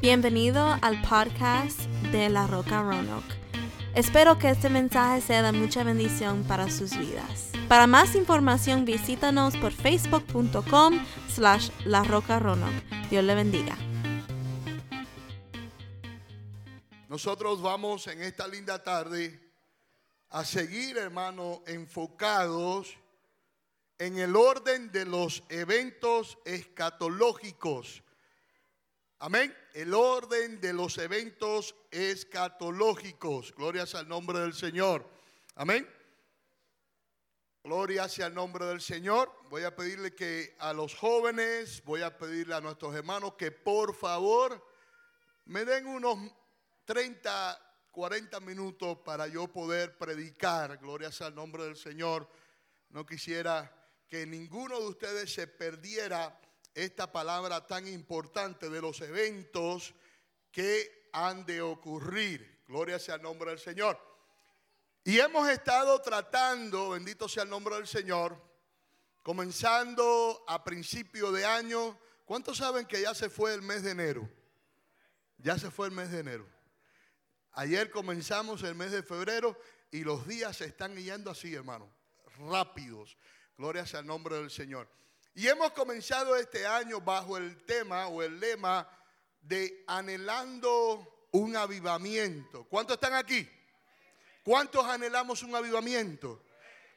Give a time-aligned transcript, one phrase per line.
[0.00, 1.78] Bienvenido al podcast
[2.10, 3.34] de La Roca Roanoke.
[3.94, 7.52] Espero que este mensaje sea de mucha bendición para sus vidas.
[7.68, 12.82] Para más información visítanos por facebook.com slash La Roca Roanoke.
[13.10, 13.76] Dios le bendiga.
[17.10, 19.38] Nosotros vamos en esta linda tarde
[20.30, 22.96] a seguir, hermano, enfocados
[23.98, 28.02] en el orden de los eventos escatológicos.
[29.22, 29.54] Amén.
[29.74, 33.54] El orden de los eventos escatológicos.
[33.54, 35.06] Gloria sea al nombre del Señor.
[35.56, 35.86] Amén.
[37.62, 39.30] Gloria sea al nombre del Señor.
[39.50, 43.94] Voy a pedirle que a los jóvenes, voy a pedirle a nuestros hermanos que por
[43.94, 44.66] favor
[45.44, 46.18] me den unos
[46.86, 50.78] 30, 40 minutos para yo poder predicar.
[50.78, 52.26] Gloria sea al nombre del Señor.
[52.88, 53.70] No quisiera
[54.08, 56.40] que ninguno de ustedes se perdiera
[56.74, 59.94] esta palabra tan importante de los eventos
[60.50, 62.62] que han de ocurrir.
[62.66, 63.98] Gloria sea el nombre del Señor.
[65.04, 68.40] Y hemos estado tratando, bendito sea el nombre del Señor,
[69.22, 71.98] comenzando a principio de año.
[72.24, 74.30] ¿Cuántos saben que ya se fue el mes de enero?
[75.38, 76.46] Ya se fue el mes de enero.
[77.52, 79.58] Ayer comenzamos el mes de febrero
[79.90, 81.90] y los días se están yendo así, hermano,
[82.38, 83.16] rápidos.
[83.56, 84.88] Gloria sea el nombre del Señor.
[85.34, 88.88] Y hemos comenzado este año bajo el tema o el lema
[89.40, 92.64] de anhelando un avivamiento.
[92.64, 93.48] ¿Cuántos están aquí?
[94.42, 96.42] ¿Cuántos anhelamos un avivamiento?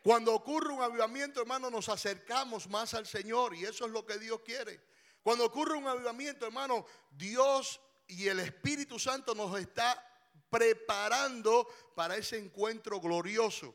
[0.02, 4.18] Cuando ocurre un avivamiento, hermano, nos acercamos más al Señor y eso es lo que
[4.18, 4.82] Dios quiere.
[5.22, 10.06] Cuando ocurre un avivamiento, hermano, Dios y el Espíritu Santo nos está
[10.50, 13.74] preparando para ese encuentro glorioso.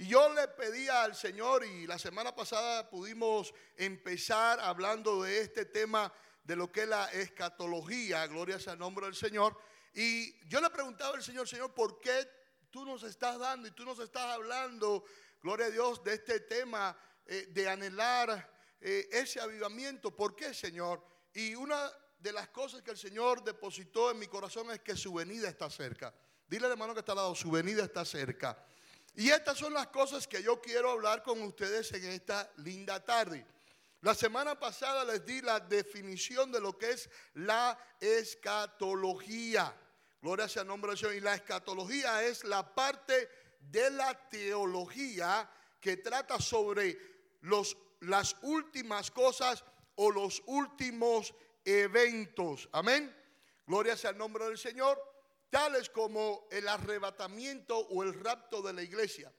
[0.00, 5.66] Y yo le pedía al Señor y la semana pasada pudimos empezar hablando de este
[5.66, 6.10] tema
[6.42, 9.58] de lo que es la escatología, gloria sea el nombre del Señor.
[9.92, 12.26] Y yo le preguntaba al Señor, Señor, ¿por qué
[12.70, 15.04] tú nos estás dando y tú nos estás hablando,
[15.42, 16.96] gloria a Dios, de este tema
[17.26, 18.50] eh, de anhelar
[18.80, 20.16] eh, ese avivamiento?
[20.16, 21.04] ¿Por qué, Señor?
[21.34, 25.12] Y una de las cosas que el Señor depositó en mi corazón es que su
[25.12, 26.14] venida está cerca.
[26.48, 28.66] Dile al hermano que está al lado, su venida está cerca.
[29.20, 33.44] Y estas son las cosas que yo quiero hablar con ustedes en esta linda tarde.
[34.00, 39.76] La semana pasada les di la definición de lo que es la escatología.
[40.22, 41.14] Gloria sea nombre del Señor.
[41.16, 43.28] Y la escatología es la parte
[43.60, 46.98] de la teología que trata sobre
[47.42, 49.62] los, las últimas cosas
[49.96, 52.70] o los últimos eventos.
[52.72, 53.14] Amén.
[53.66, 55.09] Gloria sea el nombre del Señor
[55.50, 59.32] tales como el arrebatamiento o el rapto de la iglesia.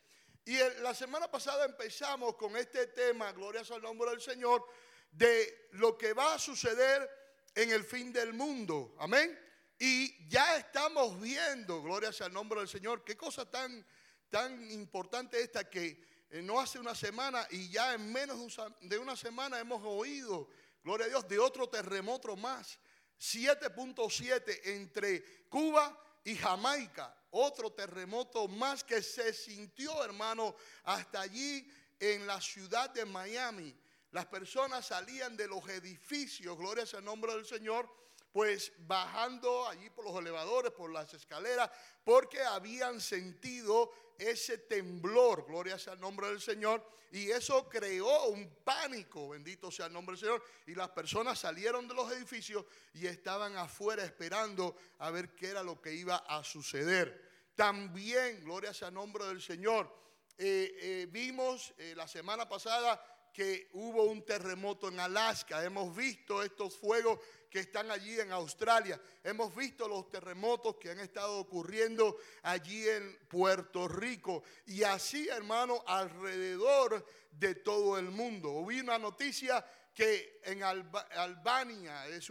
[0.46, 4.66] Y la semana pasada empezamos con este tema, gloria al nombre del Señor,
[5.12, 7.10] de lo que va a suceder
[7.56, 8.96] en el fin del mundo.
[9.00, 9.38] Amén.
[9.80, 13.86] Y ya estamos viendo, gloria al nombre del Señor, qué cosa tan,
[14.30, 18.40] tan importante esta que eh, no hace una semana y ya en menos
[18.82, 20.50] de una semana hemos oído,
[20.84, 22.80] gloria a Dios, de otro terremoto más.
[23.22, 27.16] 7.7 entre Cuba y Jamaica.
[27.30, 33.78] Otro terremoto más que se sintió, hermano, hasta allí en la ciudad de Miami.
[34.12, 37.90] Las personas salían de los edificios, gloria el nombre del Señor,
[38.32, 41.70] pues bajando allí por los elevadores, por las escaleras,
[42.04, 48.50] porque habían sentido ese temblor, gloria sea el nombre del Señor, y eso creó un
[48.64, 53.06] pánico, bendito sea el nombre del Señor, y las personas salieron de los edificios y
[53.06, 57.30] estaban afuera esperando a ver qué era lo que iba a suceder.
[57.56, 59.94] También, gloria sea el nombre del Señor,
[60.38, 66.44] eh, eh, vimos eh, la semana pasada que hubo un terremoto en Alaska, hemos visto
[66.44, 67.20] estos fuegos
[67.52, 69.00] que están allí en Australia.
[69.22, 75.84] Hemos visto los terremotos que han estado ocurriendo allí en Puerto Rico y así, hermano,
[75.86, 78.52] alrededor de todo el mundo.
[78.52, 79.64] Hubo una noticia
[79.94, 82.30] que en Albania es,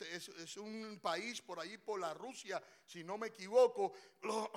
[0.00, 3.92] es, un país por allí, por la Rusia, si no me equivoco,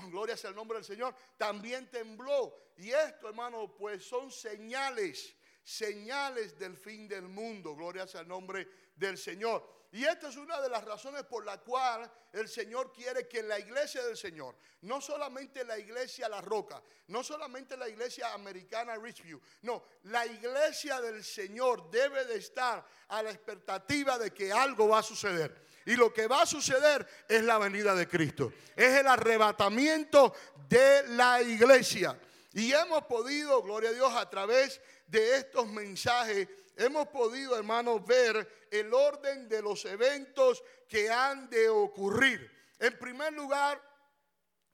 [0.10, 2.71] gloria sea el nombre del Señor, también tembló.
[2.78, 9.17] Y esto, hermano, pues son señales, señales del fin del mundo, gloria el nombre del
[9.17, 9.75] Señor.
[9.91, 13.57] Y esta es una de las razones por la cual el Señor quiere que la
[13.57, 19.39] iglesia del Señor, no solamente la iglesia La Roca, no solamente la iglesia americana Richview,
[19.62, 25.00] no, la iglesia del Señor debe de estar a la expectativa de que algo va
[25.00, 25.65] a suceder.
[25.85, 28.51] Y lo que va a suceder es la venida de Cristo.
[28.75, 30.33] Es el arrebatamiento
[30.68, 32.19] de la iglesia.
[32.53, 38.68] Y hemos podido, gloria a Dios, a través de estos mensajes hemos podido, hermanos, ver
[38.72, 42.52] el orden de los eventos que han de ocurrir.
[42.80, 43.81] En primer lugar,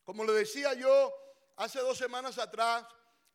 [0.03, 1.13] como le decía yo
[1.57, 2.85] hace dos semanas atrás,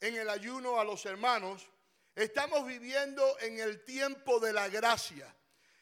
[0.00, 1.66] en el ayuno a los hermanos,
[2.14, 5.34] estamos viviendo en el tiempo de la gracia.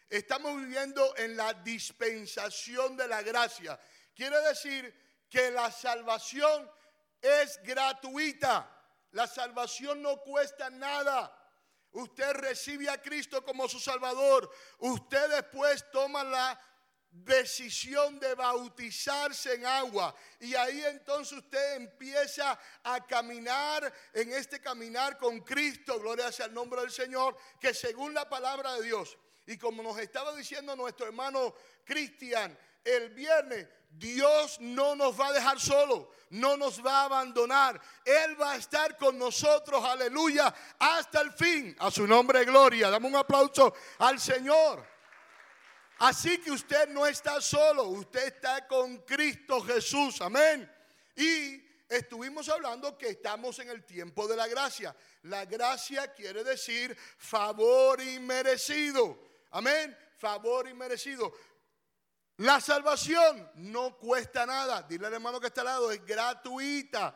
[0.08, 3.80] Estamos viviendo en la dispensación de la gracia.
[4.14, 4.94] Quiere decir
[5.28, 6.70] que la salvación
[7.20, 8.70] es gratuita.
[9.14, 11.32] La salvación no cuesta nada.
[11.92, 14.50] Usted recibe a Cristo como su Salvador.
[14.78, 16.60] Usted después toma la
[17.12, 20.12] decisión de bautizarse en agua.
[20.40, 26.00] Y ahí entonces usted empieza a caminar en este caminar con Cristo.
[26.00, 27.36] Gloria sea el nombre del Señor.
[27.60, 29.16] Que según la palabra de Dios,
[29.46, 35.32] y como nos estaba diciendo nuestro hermano Cristian el viernes, Dios no nos va a
[35.32, 37.80] dejar solo, no nos va a abandonar.
[38.04, 41.76] Él va a estar con nosotros, aleluya, hasta el fin.
[41.78, 42.90] A su nombre, gloria.
[42.90, 44.84] Damos un aplauso al Señor.
[45.98, 50.70] Así que usted no está solo, usted está con Cristo Jesús, amén.
[51.14, 54.94] Y estuvimos hablando que estamos en el tiempo de la gracia.
[55.22, 59.16] La gracia quiere decir favor inmerecido,
[59.52, 61.32] amén, favor inmerecido.
[62.38, 67.14] La salvación no cuesta nada, dile al hermano que está al lado, es gratuita.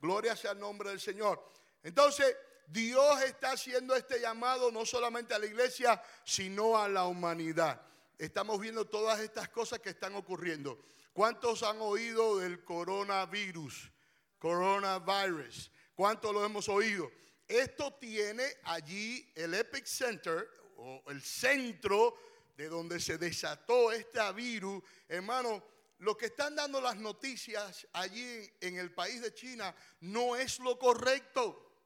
[0.00, 1.52] Gloria sea el nombre del Señor.
[1.82, 2.36] Entonces,
[2.66, 7.88] Dios está haciendo este llamado no solamente a la iglesia, sino a la humanidad
[8.18, 10.78] estamos viendo todas estas cosas que están ocurriendo.
[11.12, 13.90] ¿Cuántos han oído del coronavirus?
[14.38, 15.70] Coronavirus.
[15.94, 17.10] ¿Cuántos lo hemos oído?
[17.46, 22.16] Esto tiene allí el Epic Center o el centro
[22.58, 24.82] de donde se desató este virus.
[25.06, 25.64] Hermano,
[25.98, 30.76] lo que están dando las noticias allí en el país de China no es lo
[30.76, 31.76] correcto.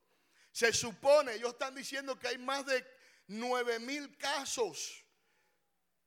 [0.51, 2.85] Se supone, ellos están diciendo que hay más de
[3.29, 4.99] 9 mil casos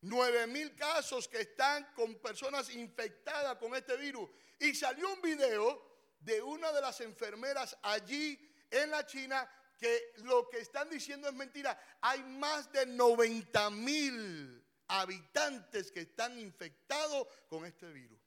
[0.02, 4.30] 9 mil casos que están con personas infectadas con este virus.
[4.60, 8.40] Y salió un video de una de las enfermeras allí
[8.70, 11.80] en la China que lo que están diciendo es mentira.
[12.02, 18.20] Hay más de 90 mil habitantes que están infectados con este virus.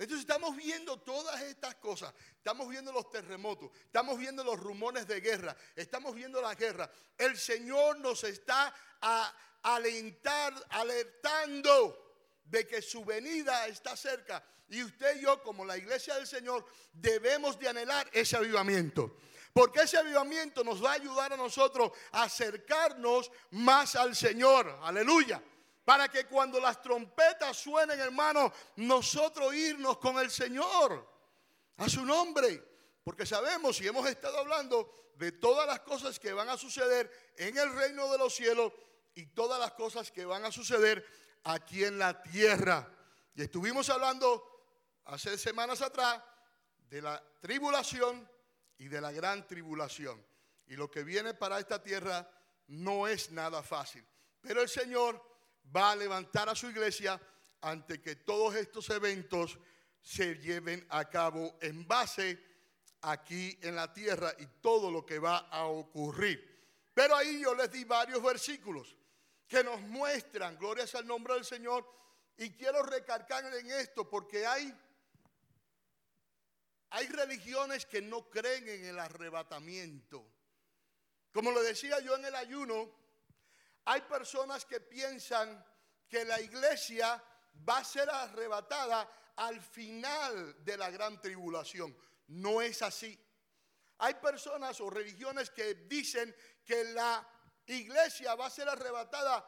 [0.00, 5.20] Entonces estamos viendo todas estas cosas, estamos viendo los terremotos, estamos viendo los rumores de
[5.20, 6.90] guerra, estamos viendo la guerra.
[7.18, 14.42] El Señor nos está a, alentar, alertando de que su venida está cerca.
[14.70, 19.18] Y usted y yo, como la iglesia del Señor, debemos de anhelar ese avivamiento.
[19.52, 24.78] Porque ese avivamiento nos va a ayudar a nosotros a acercarnos más al Señor.
[24.82, 25.42] Aleluya.
[25.84, 31.08] Para que cuando las trompetas suenen, hermano, nosotros irnos con el Señor.
[31.78, 32.62] A su nombre.
[33.02, 37.56] Porque sabemos y hemos estado hablando de todas las cosas que van a suceder en
[37.58, 38.72] el reino de los cielos
[39.14, 41.04] y todas las cosas que van a suceder
[41.44, 42.88] aquí en la tierra.
[43.34, 44.46] Y estuvimos hablando
[45.06, 46.22] hace semanas atrás
[46.88, 48.28] de la tribulación
[48.80, 50.20] y de la gran tribulación.
[50.66, 52.28] Y lo que viene para esta tierra
[52.68, 54.04] no es nada fácil.
[54.40, 55.22] Pero el Señor
[55.74, 57.20] va a levantar a su iglesia
[57.60, 59.58] ante que todos estos eventos
[60.00, 62.42] se lleven a cabo en base
[63.02, 66.50] aquí en la tierra y todo lo que va a ocurrir.
[66.94, 68.96] Pero ahí yo les di varios versículos
[69.46, 71.86] que nos muestran, gloria al nombre del Señor,
[72.38, 74.74] y quiero recalcar en esto porque hay,
[76.90, 80.26] hay religiones que no creen en el arrebatamiento.
[81.32, 82.90] Como lo decía yo en el ayuno,
[83.84, 85.64] hay personas que piensan
[86.08, 87.22] que la iglesia
[87.68, 91.96] va a ser arrebatada al final de la gran tribulación.
[92.28, 93.18] No es así.
[93.98, 97.26] Hay personas o religiones que dicen que la
[97.66, 99.46] iglesia va a ser arrebatada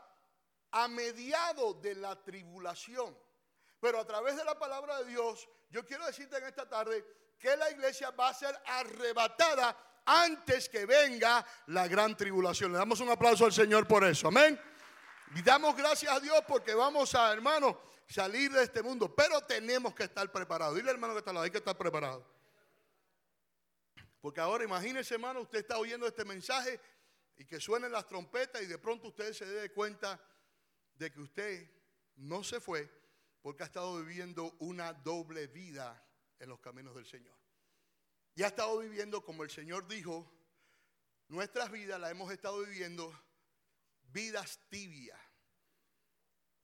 [0.71, 3.19] a mediado de la tribulación.
[3.81, 7.05] Pero a través de la palabra de Dios, yo quiero decirte en esta tarde
[7.43, 12.71] que la iglesia va a ser arrebatada antes que venga la gran tribulación.
[12.71, 14.29] Le damos un aplauso al Señor por eso.
[14.29, 14.59] Amén.
[15.35, 19.13] Y damos gracias a Dios porque vamos a, hermano, salir de este mundo.
[19.13, 20.77] Pero tenemos que estar preparados.
[20.77, 22.25] Dile, hermano, que está lado, hay que estar preparado.
[24.21, 26.81] Porque ahora imagínese, hermano, usted está oyendo este mensaje
[27.37, 30.21] y que suenen las trompetas y de pronto usted se dé cuenta
[30.95, 31.69] de que usted
[32.15, 32.89] no se fue
[33.41, 36.01] porque ha estado viviendo una doble vida
[36.43, 37.37] en los caminos del Señor.
[38.35, 40.29] Y ha estado viviendo como el Señor dijo,
[41.29, 43.17] nuestras vidas las hemos estado viviendo
[44.13, 45.19] vidas tibias.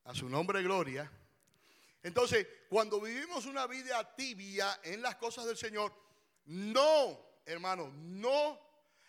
[0.04, 1.11] A su nombre, gloria.
[2.02, 5.94] Entonces, cuando vivimos una vida tibia en las cosas del Señor,
[6.47, 8.58] no, hermano, no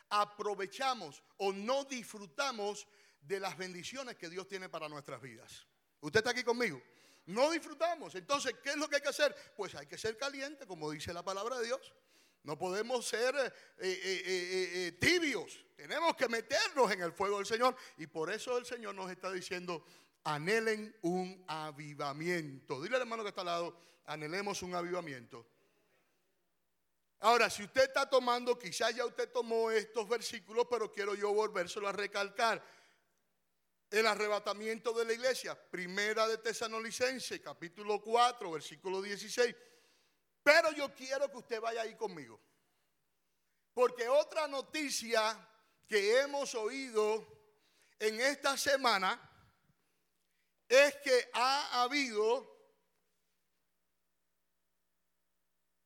[0.10, 2.88] aprovechamos o no disfrutamos
[3.22, 5.66] de las bendiciones que Dios tiene para nuestras vidas.
[6.02, 6.82] ¿Usted está aquí conmigo?
[7.26, 8.16] No disfrutamos.
[8.16, 9.36] Entonces, ¿qué es lo que hay que hacer?
[9.56, 11.94] Pues hay que ser caliente, como dice la palabra de Dios.
[12.44, 15.66] No podemos ser eh, eh, eh, tibios.
[15.76, 17.76] Tenemos que meternos en el fuego del Señor.
[17.98, 19.86] Y por eso el Señor nos está diciendo,
[20.24, 22.82] anhelen un avivamiento.
[22.82, 25.46] Dile al hermano que está al lado, anhelemos un avivamiento.
[27.22, 31.88] Ahora, si usted está tomando, quizás ya usted tomó estos versículos, pero quiero yo volvérselo
[31.88, 32.64] a recalcar.
[33.90, 39.56] El arrebatamiento de la iglesia, primera de Tesanolicense, capítulo 4, versículo 16.
[40.44, 42.40] Pero yo quiero que usted vaya ahí conmigo.
[43.74, 45.48] Porque otra noticia
[45.88, 47.28] que hemos oído
[47.98, 49.20] en esta semana
[50.68, 52.60] es que ha habido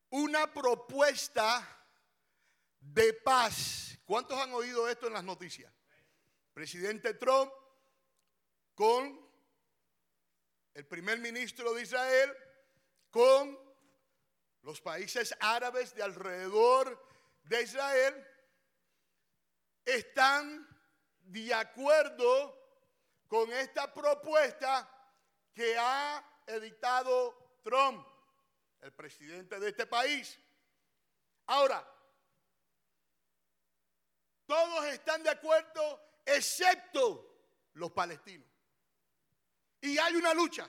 [0.09, 1.65] una propuesta
[2.79, 3.97] de paz.
[4.05, 5.73] ¿Cuántos han oído esto en las noticias?
[6.53, 7.51] Presidente Trump
[8.83, 9.17] con
[10.73, 12.35] el primer ministro de Israel,
[13.09, 13.57] con
[14.63, 17.01] los países árabes de alrededor
[17.43, 18.27] de Israel,
[19.85, 20.67] están
[21.21, 22.61] de acuerdo
[23.29, 24.89] con esta propuesta
[25.53, 28.05] que ha editado Trump
[28.81, 30.37] el presidente de este país.
[31.45, 31.89] Ahora,
[34.45, 38.52] todos están de acuerdo excepto los palestinos.
[39.83, 40.67] Y hay una lucha.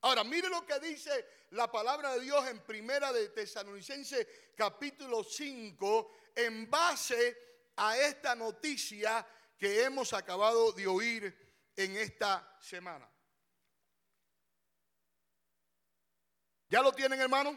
[0.00, 6.10] Ahora, mire lo que dice la palabra de Dios en Primera de Tesalonicense capítulo 5
[6.34, 9.24] en base a esta noticia
[9.56, 13.08] que hemos acabado de oír en esta semana.
[16.68, 17.56] ¿Ya lo tienen, hermano?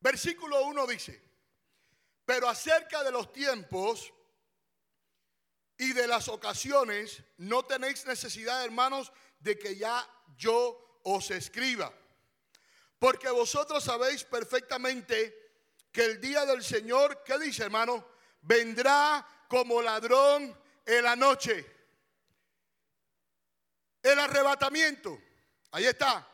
[0.00, 1.22] Versículo 1 dice,
[2.24, 4.10] pero acerca de los tiempos
[5.78, 11.92] y de las ocasiones, no tenéis necesidad, hermanos, de que ya yo os escriba.
[12.98, 15.42] Porque vosotros sabéis perfectamente
[15.90, 18.06] que el día del Señor, ¿qué dice, hermano?
[18.42, 21.66] Vendrá como ladrón en la noche.
[24.02, 25.20] El arrebatamiento,
[25.72, 26.28] ahí está.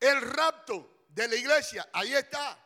[0.00, 2.58] El rapto de la iglesia, ahí está.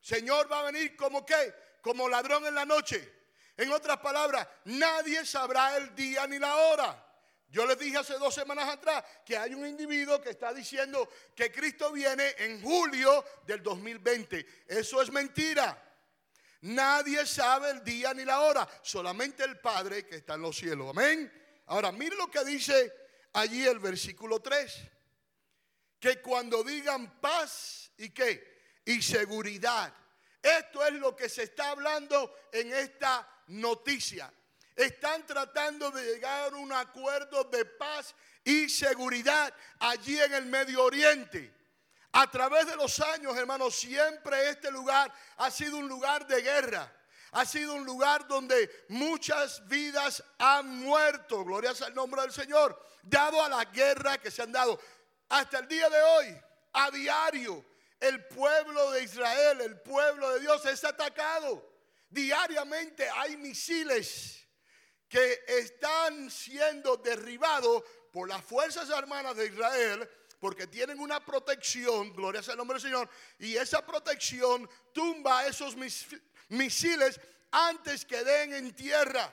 [0.00, 1.54] Señor va a venir como qué?
[1.82, 3.19] Como ladrón en la noche.
[3.60, 7.06] En otras palabras, nadie sabrá el día ni la hora.
[7.50, 11.52] Yo les dije hace dos semanas atrás que hay un individuo que está diciendo que
[11.52, 14.64] Cristo viene en julio del 2020.
[14.66, 15.78] Eso es mentira.
[16.62, 20.88] Nadie sabe el día ni la hora, solamente el Padre que está en los cielos.
[20.88, 21.30] Amén.
[21.66, 22.94] Ahora, mire lo que dice
[23.34, 24.90] allí el versículo 3
[25.98, 29.94] que cuando digan paz y qué, y seguridad.
[30.42, 34.32] Esto es lo que se está hablando en esta noticia.
[34.74, 38.14] Están tratando de llegar a un acuerdo de paz
[38.44, 41.54] y seguridad allí en el Medio Oriente.
[42.12, 46.92] A través de los años, hermanos, siempre este lugar ha sido un lugar de guerra.
[47.32, 53.42] Ha sido un lugar donde muchas vidas han muerto, gloria al nombre del Señor, dado
[53.42, 54.80] a la guerra que se han dado.
[55.28, 56.40] Hasta el día de hoy,
[56.72, 57.64] a diario,
[58.00, 61.69] el pueblo de Israel, el pueblo de Dios es atacado.
[62.10, 64.46] Diariamente hay misiles
[65.08, 70.08] que están siendo derribados por las Fuerzas Armadas de Israel
[70.40, 75.76] porque tienen una protección, gloria sea el nombre del Señor, y esa protección tumba esos
[76.48, 79.32] misiles antes que den en tierra.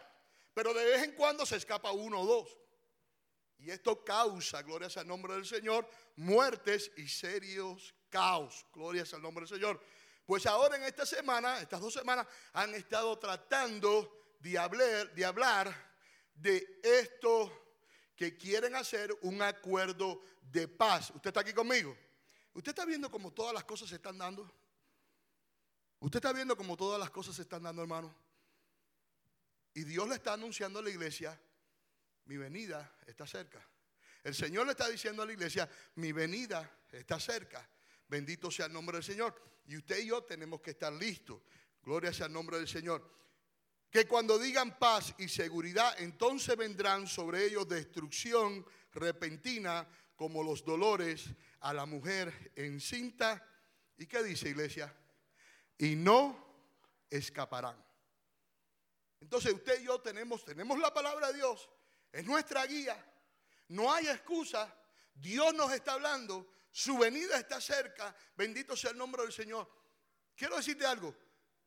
[0.53, 2.57] Pero de vez en cuando se escapa uno o dos.
[3.60, 8.65] Y esto causa, gloria al nombre del Señor, muertes y serios caos.
[8.74, 9.81] Gloria al nombre del Señor.
[10.27, 15.96] Pues ahora en esta semana, estas dos semanas, han estado tratando de hablar, de hablar
[16.36, 17.74] de esto
[18.15, 21.10] que quieren hacer un acuerdo de paz.
[21.15, 21.98] ¿Usted está aquí conmigo?
[22.53, 24.48] ¿Usted está viendo cómo todas las cosas se están dando?
[26.00, 28.13] ¿Usted está viendo cómo todas las cosas se están dando, hermano?
[29.74, 31.39] Y Dios le está anunciando a la iglesia
[32.27, 33.65] mi venida está cerca.
[34.24, 37.67] El Señor le está diciendo a la iglesia, mi venida está cerca.
[38.08, 39.36] Bendito sea el nombre del Señor.
[39.68, 41.42] Y usted y yo tenemos que estar listos.
[41.84, 43.16] Gloria sea el nombre del Señor.
[43.90, 51.30] Que cuando digan paz y seguridad, entonces vendrán sobre ellos destrucción repentina como los dolores
[51.62, 53.46] a la mujer encinta.
[53.98, 54.94] ¿Y qué dice iglesia?
[55.78, 56.46] Y no
[57.10, 57.84] escaparán.
[59.20, 61.70] Entonces usted y yo tenemos, tenemos la palabra de Dios
[62.12, 62.98] es nuestra guía.
[63.70, 64.74] No hay excusa.
[65.14, 66.48] Dios nos está hablando.
[66.77, 68.15] Su venida está cerca.
[68.36, 69.67] Bendito sea el nombre del Señor.
[70.36, 71.12] Quiero decirte algo.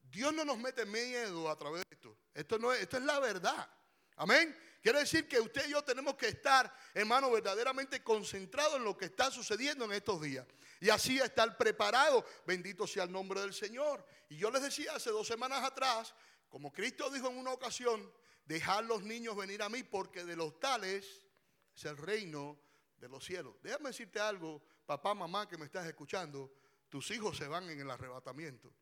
[0.01, 2.17] Dios no nos mete miedo a través de esto.
[2.33, 3.69] Esto, no es, esto es la verdad.
[4.15, 4.57] Amén.
[4.81, 9.07] Quiere decir que usted y yo tenemos que estar, hermano, verdaderamente concentrados en lo que
[9.07, 10.47] está sucediendo en estos días.
[10.79, 12.25] Y así estar preparado.
[12.47, 14.07] Bendito sea el nombre del Señor.
[14.29, 16.15] Y yo les decía hace dos semanas atrás,
[16.49, 18.15] como Cristo dijo en una ocasión,
[18.45, 21.27] dejar los niños venir a mí porque de los tales
[21.75, 22.61] es el reino
[23.01, 23.57] de los cielos.
[23.61, 26.51] Déjame decirte algo, papá, mamá que me estás escuchando,
[26.89, 28.73] tus hijos se van en el arrebatamiento.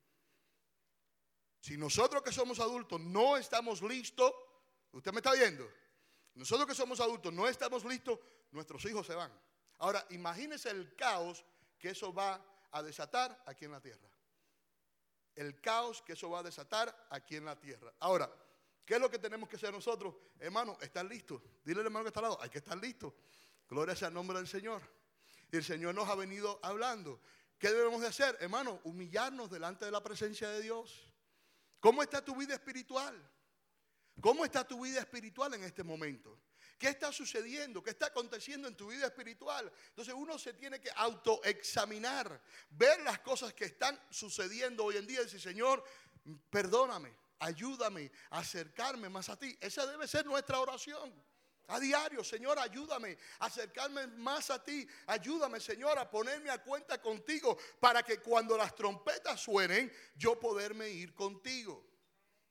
[1.60, 4.32] Si nosotros que somos adultos no estamos listos,
[4.92, 5.70] usted me está viendo,
[6.34, 8.18] nosotros que somos adultos no estamos listos,
[8.52, 9.30] nuestros hijos se van.
[9.80, 11.44] Ahora, imagínese el caos
[11.78, 14.08] que eso va a desatar aquí en la tierra.
[15.34, 17.92] El caos que eso va a desatar aquí en la tierra.
[18.00, 18.32] Ahora,
[18.86, 20.14] ¿qué es lo que tenemos que hacer nosotros?
[20.38, 21.42] Hermano, estar listos.
[21.62, 23.12] Dile al hermano que está al lado, hay que estar listos.
[23.68, 24.97] Gloria sea el nombre del Señor.
[25.50, 27.20] Y el Señor nos ha venido hablando.
[27.58, 28.80] ¿Qué debemos de hacer, hermano?
[28.84, 31.12] Humillarnos delante de la presencia de Dios.
[31.80, 33.14] ¿Cómo está tu vida espiritual?
[34.20, 36.38] ¿Cómo está tu vida espiritual en este momento?
[36.78, 37.82] ¿Qué está sucediendo?
[37.82, 39.70] ¿Qué está aconteciendo en tu vida espiritual?
[39.88, 42.40] Entonces uno se tiene que autoexaminar,
[42.70, 45.82] ver las cosas que están sucediendo hoy en día y decir, Señor,
[46.50, 49.56] perdóname, ayúdame a acercarme más a ti.
[49.60, 51.12] Esa debe ser nuestra oración.
[51.68, 54.88] A diario, Señor, ayúdame a acercarme más a ti.
[55.06, 60.88] Ayúdame, Señor, a ponerme a cuenta contigo para que cuando las trompetas suenen, yo poderme
[60.88, 61.84] ir contigo.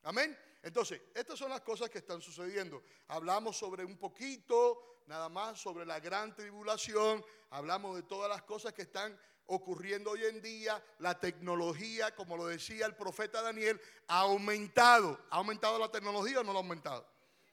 [0.04, 0.38] Amén.
[0.62, 2.84] Entonces, estas son las cosas que están sucediendo.
[3.08, 7.26] Hablamos sobre un poquito, nada más, sobre la gran tribulación.
[7.50, 10.84] Hablamos de todas las cosas que están ocurriendo hoy en día.
[11.00, 15.20] La tecnología, como lo decía el profeta Daniel, ha aumentado.
[15.32, 17.08] ¿Ha aumentado la tecnología o no la ha aumentado?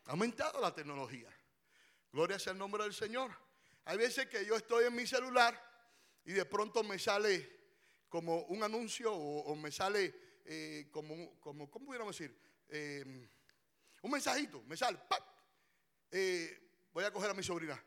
[0.06, 1.30] Ha aumentado la tecnología.
[2.14, 3.36] Gloria sea el nombre del Señor.
[3.86, 5.60] Hay veces que yo estoy en mi celular
[6.24, 7.50] y de pronto me sale
[8.08, 12.38] como un anuncio o, me sale eh, como, como, ¿cómo pudiéramos decir?
[12.68, 13.28] Eh,
[14.02, 14.96] un mensajito, me sale,
[16.12, 16.56] eh,
[16.92, 17.82] voy a coger a mi sobrina.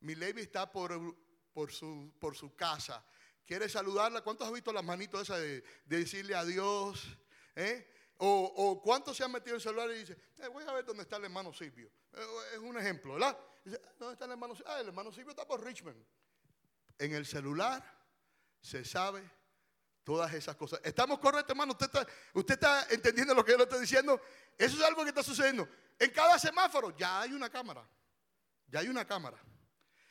[0.00, 1.16] Mi Levi está por,
[1.50, 3.02] por, su, por su casa.
[3.46, 4.20] ¿Quiere saludarla?
[4.20, 7.02] ¿Cuántos han visto las manitos esas de, decirle adiós?
[8.18, 10.20] O, o cuántos se han metido en el celular y dicen,
[10.52, 11.90] voy a ver dónde está el hermano Silvio.
[12.12, 13.38] Eh, es un ejemplo, ¿verdad?
[13.98, 14.72] ¿Dónde está el hermano Silvio?
[14.72, 16.04] Ah, el hermano Silvio está por Richmond.
[16.98, 17.82] En el celular
[18.60, 19.22] se sabe
[20.02, 20.80] todas esas cosas.
[20.82, 21.72] ¿Estamos correctos, hermano?
[21.72, 24.20] ¿Usted está, ¿Usted está entendiendo lo que yo le estoy diciendo?
[24.56, 25.68] Eso es algo que está sucediendo.
[25.98, 27.88] En cada semáforo ya hay una cámara.
[28.66, 29.38] Ya hay una cámara.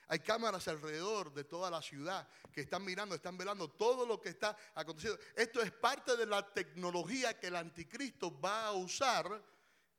[0.10, 4.30] Hay cámaras alrededor de toda la ciudad que están mirando, están velando todo lo que
[4.30, 5.20] está aconteciendo.
[5.36, 9.44] Esto es parte de la tecnología que el anticristo va a usar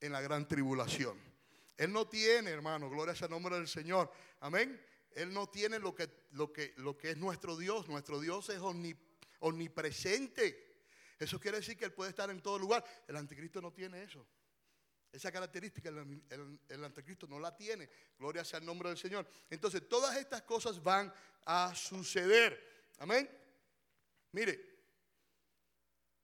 [0.01, 1.19] en la gran tribulación.
[1.77, 4.11] Él no tiene, hermano, gloria sea nombre del Señor.
[4.41, 4.81] Amén.
[5.13, 7.87] Él no tiene lo que, lo que, lo que es nuestro Dios.
[7.89, 8.61] Nuestro Dios es
[9.41, 10.85] omnipresente.
[11.19, 12.85] Eso quiere decir que Él puede estar en todo lugar.
[13.07, 14.27] El anticristo no tiene eso.
[15.11, 17.89] Esa característica el, anticristo no la tiene.
[18.19, 19.27] Gloria sea el nombre del Señor.
[19.49, 21.13] Entonces, todas estas cosas van
[21.47, 22.93] a suceder.
[22.99, 23.29] Amén.
[24.33, 24.79] Mire,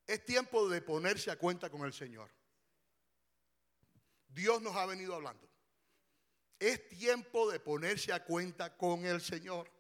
[0.06, 2.30] es tiempo de ponerse a cuenta con el Señor.
[4.28, 5.48] Dios nos ha venido hablando.
[6.58, 9.70] Es tiempo de ponerse a cuenta con el Señor.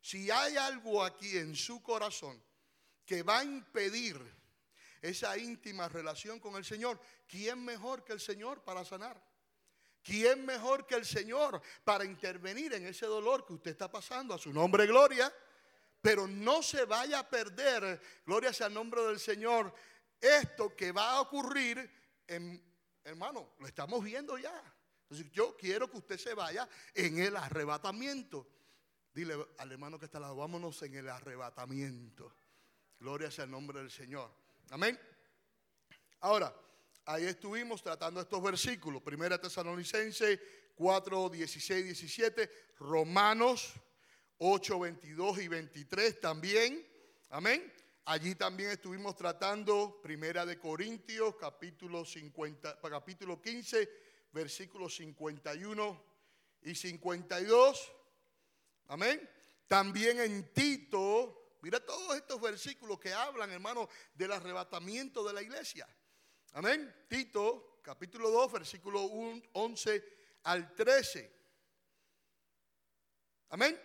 [0.00, 2.42] Si hay algo aquí en su corazón
[3.04, 4.37] que va a impedir
[5.02, 9.22] esa íntima relación con el Señor, ¿quién mejor que el Señor para sanar?
[10.02, 14.34] ¿Quién mejor que el Señor para intervenir en ese dolor que usted está pasando?
[14.34, 15.32] A su nombre, gloria.
[16.00, 19.74] Pero no se vaya a perder, gloria sea el nombre del Señor,
[20.20, 21.90] esto que va a ocurrir
[22.28, 22.68] en
[23.08, 24.62] hermano, lo estamos viendo ya.
[25.02, 28.46] Entonces yo quiero que usted se vaya en el arrebatamiento.
[29.14, 32.32] Dile al hermano que está al lado, vámonos en el arrebatamiento.
[33.00, 34.30] Gloria sea el nombre del Señor.
[34.70, 34.98] Amén.
[36.20, 36.54] Ahora,
[37.06, 39.02] ahí estuvimos tratando estos versículos.
[39.02, 40.40] Primera Tesalonicense
[40.74, 42.50] 4, 16, 17.
[42.78, 43.72] Romanos
[44.38, 46.86] 8, 22 y 23 también.
[47.30, 47.72] Amén.
[48.04, 53.88] Allí también estuvimos tratando Primera de Corintios, capítulo, 50, capítulo 15,
[54.32, 56.04] versículos 51
[56.62, 57.92] y 52.
[58.86, 59.28] Amén.
[59.66, 65.88] También en Tito, mira todos estos versículos que hablan, hermano, del arrebatamiento de la iglesia.
[66.52, 67.06] Amén.
[67.08, 70.04] Tito, capítulo 2, versículo 11
[70.44, 71.38] al 13.
[73.50, 73.80] Amén.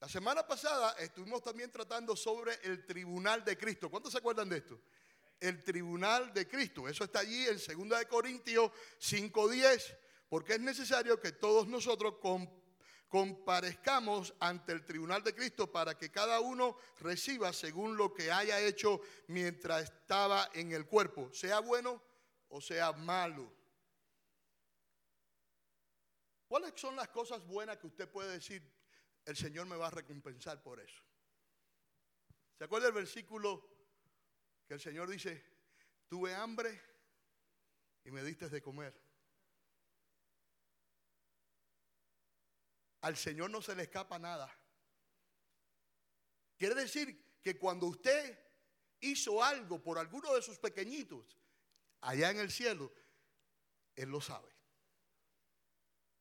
[0.00, 3.90] La semana pasada estuvimos también tratando sobre el tribunal de Cristo.
[3.90, 4.80] ¿Cuántos se acuerdan de esto?
[5.40, 6.88] El tribunal de Cristo.
[6.88, 8.70] Eso está allí en 2 Corintios
[9.00, 9.96] 5:10,
[10.28, 12.18] porque es necesario que todos nosotros
[13.08, 18.60] comparezcamos ante el tribunal de Cristo para que cada uno reciba según lo que haya
[18.60, 22.02] hecho mientras estaba en el cuerpo, sea bueno
[22.48, 23.52] o sea malo.
[26.46, 28.62] ¿Cuáles son las cosas buenas que usted puede decir,
[29.24, 31.02] el Señor me va a recompensar por eso?
[32.56, 33.68] ¿Se acuerda el versículo
[34.66, 35.44] que el Señor dice,
[36.08, 36.80] tuve hambre
[38.04, 39.07] y me diste de comer?
[43.00, 44.52] Al Señor no se le escapa nada.
[46.56, 48.38] Quiere decir que cuando usted
[49.00, 51.38] hizo algo por alguno de sus pequeñitos,
[52.00, 52.92] allá en el cielo,
[53.94, 54.52] Él lo sabe.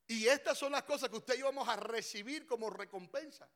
[0.08, 3.50] Y estas son las cosas que usted y yo vamos a recibir como recompensa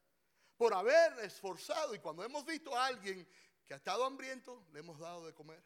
[0.58, 1.96] por haber esforzado.
[1.96, 3.28] Y cuando hemos visto a alguien
[3.66, 5.64] que ha estado hambriento, le hemos dado de comer.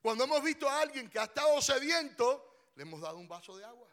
[0.00, 3.64] Cuando hemos visto a alguien que ha estado sediento, le hemos dado un vaso de
[3.64, 3.88] agua.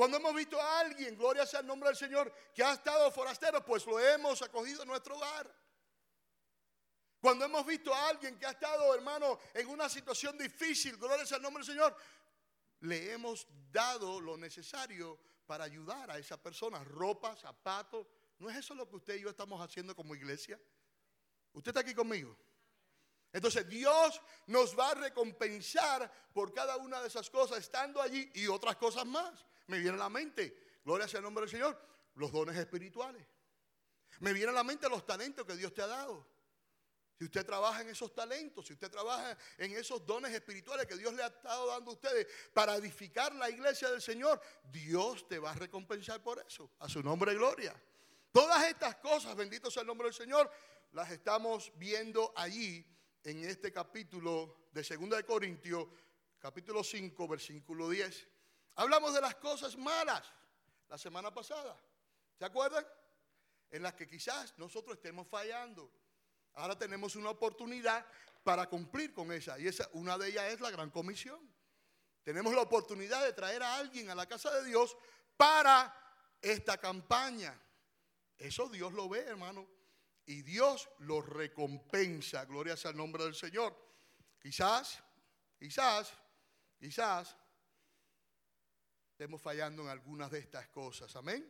[0.00, 3.62] Cuando hemos visto a alguien, gloria sea el nombre del Señor, que ha estado forastero,
[3.62, 5.54] pues lo hemos acogido en nuestro hogar.
[7.20, 11.36] Cuando hemos visto a alguien que ha estado, hermano, en una situación difícil, gloria sea
[11.36, 11.94] el nombre del Señor,
[12.80, 18.06] le hemos dado lo necesario para ayudar a esa persona, ropa, zapatos.
[18.38, 20.58] ¿No es eso lo que usted y yo estamos haciendo como iglesia?
[21.52, 22.34] ¿Usted está aquí conmigo?
[23.34, 28.46] Entonces Dios nos va a recompensar por cada una de esas cosas estando allí y
[28.46, 31.80] otras cosas más me viene a la mente, gloria sea el nombre del Señor,
[32.16, 33.24] los dones espirituales.
[34.18, 36.26] Me viene a la mente los talentos que Dios te ha dado.
[37.16, 41.12] Si usted trabaja en esos talentos, si usted trabaja en esos dones espirituales que Dios
[41.14, 45.50] le ha estado dando a ustedes para edificar la iglesia del Señor, Dios te va
[45.50, 46.70] a recompensar por eso.
[46.78, 47.74] A su nombre, gloria.
[48.32, 50.50] Todas estas cosas, bendito sea el nombre del Señor,
[50.92, 52.86] las estamos viendo allí
[53.22, 55.88] en este capítulo de 2 de Corintios,
[56.38, 58.28] capítulo 5, versículo 10.
[58.76, 60.22] Hablamos de las cosas malas
[60.88, 61.76] la semana pasada.
[62.38, 62.86] ¿Se acuerdan?
[63.70, 65.90] En las que quizás nosotros estemos fallando.
[66.54, 68.04] Ahora tenemos una oportunidad
[68.42, 69.58] para cumplir con esa.
[69.58, 71.38] Y esa, una de ellas es la gran comisión.
[72.22, 74.96] Tenemos la oportunidad de traer a alguien a la casa de Dios
[75.36, 75.94] para
[76.40, 77.58] esta campaña.
[78.36, 79.68] Eso Dios lo ve, hermano.
[80.26, 82.44] Y Dios lo recompensa.
[82.44, 83.76] Gloria sea el nombre del Señor.
[84.38, 85.02] Quizás,
[85.58, 86.12] quizás,
[86.78, 87.36] quizás
[89.20, 91.14] estemos fallando en algunas de estas cosas.
[91.14, 91.46] Amén.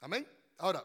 [0.00, 0.28] Amén.
[0.58, 0.84] Ahora,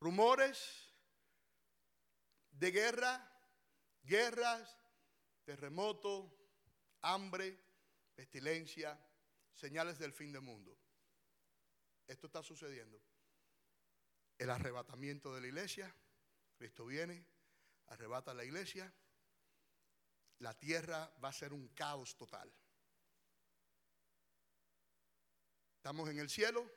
[0.00, 0.90] rumores
[2.52, 3.30] de guerra,
[4.02, 4.78] guerras,
[5.44, 6.34] terremoto,
[7.02, 7.62] hambre,
[8.14, 8.98] pestilencia,
[9.52, 10.74] señales del fin del mundo.
[12.06, 12.98] Esto está sucediendo.
[14.38, 15.94] El arrebatamiento de la iglesia,
[16.56, 17.26] Cristo viene,
[17.88, 18.90] arrebata la iglesia
[20.44, 22.52] la tierra va a ser un caos total.
[25.76, 26.70] Estamos en el cielo,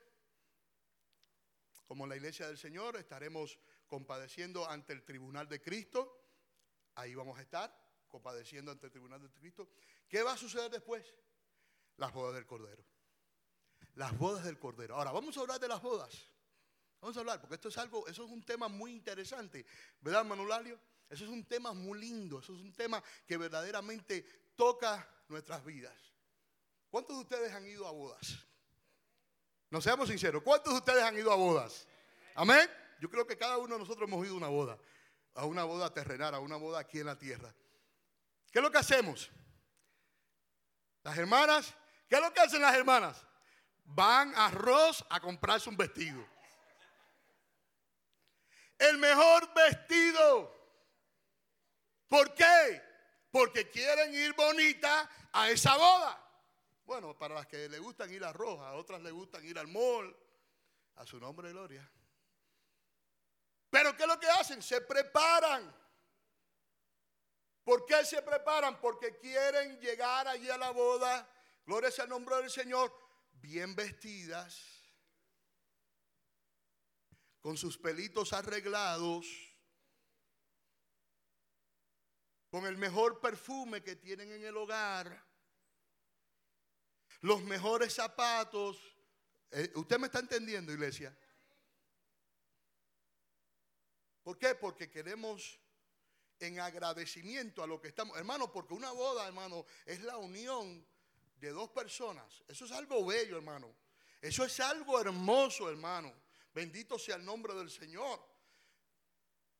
[1.86, 6.00] como la iglesia del Señor, estaremos compadeciendo ante el tribunal de Cristo.
[6.94, 7.70] Ahí vamos a estar,
[8.08, 9.68] compadeciendo ante el tribunal de Cristo.
[10.08, 11.14] ¿Qué va a suceder después?
[11.98, 12.82] Las bodas del Cordero.
[13.96, 14.96] Las bodas del Cordero.
[14.96, 16.30] Ahora, vamos a hablar de las bodas.
[17.02, 19.66] Vamos a hablar, porque esto es algo, eso es un tema muy interesante,
[20.00, 20.80] ¿verdad, Manulario?
[21.08, 24.22] Eso es un tema muy lindo, eso es un tema que verdaderamente
[24.54, 25.94] toca nuestras vidas.
[26.90, 28.38] ¿Cuántos de ustedes han ido a bodas?
[29.70, 31.86] No seamos sinceros, ¿cuántos de ustedes han ido a bodas?
[32.34, 32.68] Amén.
[33.00, 34.78] Yo creo que cada uno de nosotros hemos ido a una boda,
[35.34, 37.54] a una boda terrenal, a una boda aquí en la tierra.
[38.50, 39.30] ¿Qué es lo que hacemos?
[41.02, 41.74] Las hermanas,
[42.08, 43.24] ¿qué es lo que hacen las hermanas?
[43.84, 46.26] Van a Ross a comprarse un vestido.
[48.78, 50.57] El mejor vestido
[52.08, 52.82] ¿Por qué?
[53.30, 56.24] Porque quieren ir bonita a esa boda.
[56.86, 59.68] Bueno, para las que le gustan ir a Roja, a otras le gustan ir al
[59.68, 60.16] mall,
[60.96, 61.88] a su nombre gloria.
[63.68, 64.62] Pero ¿qué es lo que hacen?
[64.62, 65.74] Se preparan.
[67.62, 68.80] ¿Por qué se preparan?
[68.80, 71.28] Porque quieren llegar allí a la boda,
[71.66, 72.90] gloria sea el nombre del Señor,
[73.32, 74.58] bien vestidas,
[77.42, 79.47] con sus pelitos arreglados
[82.50, 85.26] con el mejor perfume que tienen en el hogar,
[87.20, 88.78] los mejores zapatos.
[89.50, 91.16] Eh, ¿Usted me está entendiendo, iglesia?
[94.22, 94.54] ¿Por qué?
[94.54, 95.58] Porque queremos
[96.38, 98.16] en agradecimiento a lo que estamos.
[98.16, 100.86] Hermano, porque una boda, hermano, es la unión
[101.40, 102.44] de dos personas.
[102.46, 103.74] Eso es algo bello, hermano.
[104.20, 106.12] Eso es algo hermoso, hermano.
[106.52, 108.20] Bendito sea el nombre del Señor.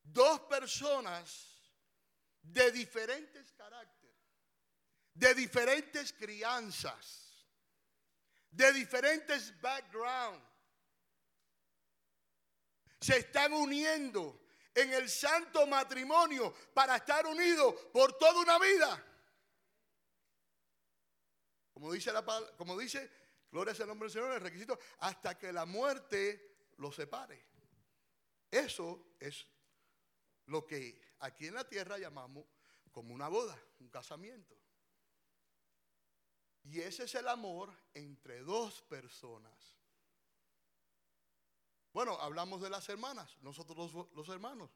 [0.03, 1.58] Dos personas
[2.53, 4.17] de diferentes caracteres,
[5.15, 7.47] de diferentes crianzas,
[8.51, 10.47] de diferentes backgrounds,
[13.01, 19.05] se están uniendo en el santo matrimonio para estar unidos por toda una vida.
[21.73, 22.25] Como dice, la,
[22.57, 23.11] como dice,
[23.51, 27.47] gloria sea el nombre del Señor, el requisito, hasta que la muerte los separe.
[28.51, 29.47] Eso es
[30.47, 32.45] lo que aquí en la tierra llamamos
[32.93, 34.57] como una boda, un casamiento.
[36.65, 39.79] Y ese es el amor entre dos personas.
[41.93, 44.71] Bueno, hablamos de las hermanas, nosotros los, hermanos,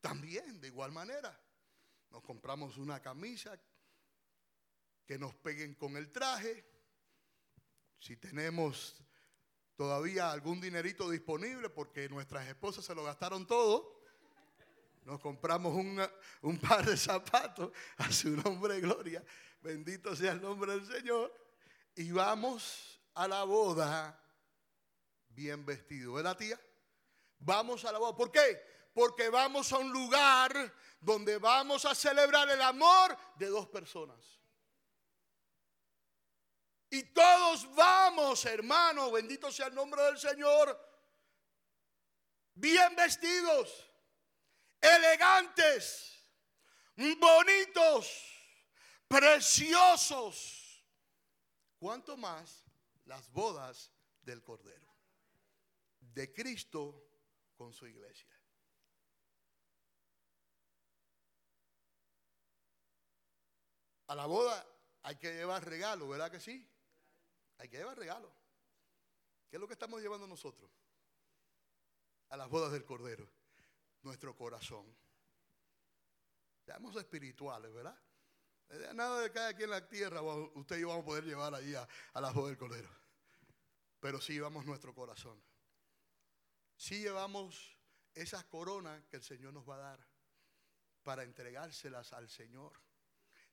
[0.00, 1.38] también de igual manera.
[2.10, 3.58] Nos compramos una camisa
[5.06, 6.64] que nos peguen con el traje.
[7.98, 9.02] Si tenemos
[9.76, 13.99] todavía algún dinerito disponible, porque nuestras esposas se lo gastaron todo,
[15.02, 19.24] nos compramos un, par de zapatos a su nombre gloria.
[19.60, 21.32] Bendito sea el nombre del Señor.
[21.94, 24.22] Y vamos a la boda
[25.28, 26.14] bien vestido.
[26.14, 26.60] ¿Verdad, tía?
[27.38, 28.16] Vamos a la boda.
[28.16, 28.62] ¿Por qué?
[28.94, 34.40] Porque vamos a un lugar donde vamos a celebrar el amor de dos personas.
[36.90, 40.76] Y todos vamos, hermano, bendito sea el nombre del Señor,
[42.54, 43.89] bien vestidos,
[44.80, 46.24] elegantes,
[46.96, 48.24] bonitos,
[49.08, 50.84] preciosos.
[51.78, 52.64] ¿Cuánto más
[53.04, 54.90] las bodas del Cordero?
[56.14, 57.08] de Cristo
[57.56, 58.28] con su iglesia.
[64.08, 64.66] A la boda
[65.02, 66.68] hay que llevar regalo, ¿verdad que sí?
[67.58, 68.34] Hay que llevar regalo.
[69.48, 70.70] ¿Qué es lo que estamos llevando nosotros?
[72.28, 73.28] A las bodas del Cordero.
[74.02, 74.86] Nuestro corazón.
[76.64, 77.98] Seamos espirituales, ¿verdad?
[78.68, 81.54] Eh, nada de cada quien en la tierra, usted y yo vamos a poder llevar
[81.54, 82.88] allí a, a bodas del Cordero.
[83.98, 85.42] Pero sí llevamos nuestro corazón
[86.80, 87.76] si llevamos
[88.14, 90.08] esas coronas que el Señor nos va a dar
[91.02, 92.72] para entregárselas al Señor,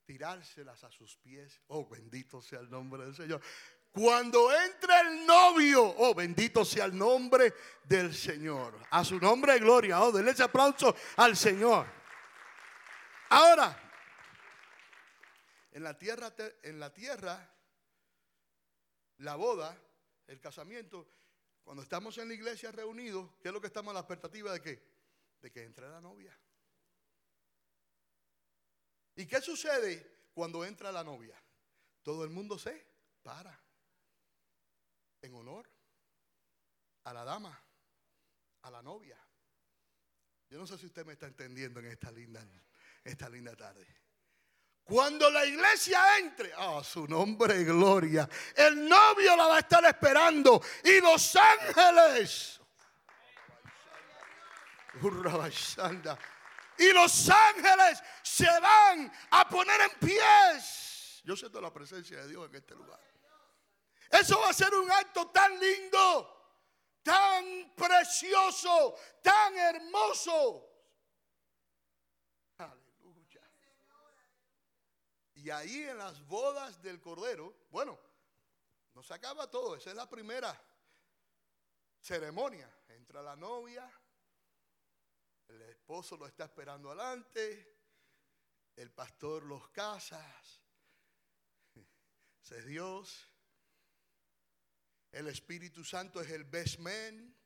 [0.05, 1.61] tirárselas a sus pies.
[1.67, 3.41] Oh, bendito sea el nombre del Señor.
[3.91, 8.79] Cuando entre el novio, oh, bendito sea el nombre del Señor.
[8.91, 10.01] A su nombre de gloria.
[10.01, 11.87] Oh, denle ese aplauso al Señor.
[13.29, 13.75] Ahora,
[15.71, 17.49] en la tierra, en la tierra,
[19.17, 19.75] la boda,
[20.27, 21.07] el casamiento,
[21.63, 24.61] cuando estamos en la iglesia reunidos, ¿qué es lo que estamos a la expectativa de
[24.61, 24.81] qué?
[25.41, 26.37] De que entre la novia.
[29.15, 31.35] ¿Y qué sucede cuando entra la novia?
[32.03, 32.85] Todo el mundo se
[33.23, 33.66] para
[35.21, 35.69] en honor
[37.03, 37.63] a la dama,
[38.61, 39.17] a la novia.
[40.49, 42.45] Yo no sé si usted me está entendiendo en esta linda,
[43.03, 43.85] esta linda tarde.
[44.83, 50.61] Cuando la iglesia entre, a su nombre gloria, el novio la va a estar esperando
[50.83, 52.61] y los ángeles.
[56.77, 61.21] Y los ángeles se van a poner en pies.
[61.25, 63.06] Yo siento la presencia de Dios en este lugar.
[64.09, 66.59] Eso va a ser un acto tan lindo,
[67.03, 70.67] tan precioso, tan hermoso.
[75.35, 77.97] Y ahí en las bodas del Cordero, bueno,
[78.93, 80.59] no se acaba todo, esa es la primera
[82.01, 82.67] ceremonia.
[82.89, 83.89] Entra la novia,
[85.47, 87.77] el esposo lo está esperando adelante,
[88.75, 90.21] el pastor los casa,
[92.49, 93.31] es Dios,
[95.11, 97.37] el Espíritu Santo es el best man,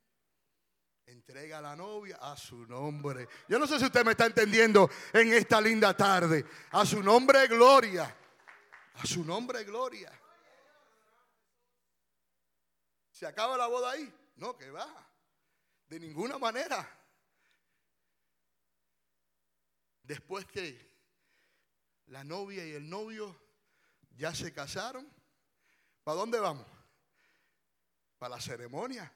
[1.06, 3.28] Entrega a la novia a su nombre.
[3.48, 6.46] Yo no sé si usted me está entendiendo en esta linda tarde.
[6.70, 8.16] A su nombre, gloria.
[8.94, 10.12] A su nombre, gloria.
[13.10, 14.12] ¿Se acaba la boda ahí?
[14.36, 14.88] No, que va.
[15.88, 16.88] De ninguna manera.
[20.04, 20.92] Después que
[22.06, 23.36] la novia y el novio
[24.16, 25.08] ya se casaron,
[26.04, 26.66] ¿para dónde vamos?
[28.22, 29.12] Para la ceremonia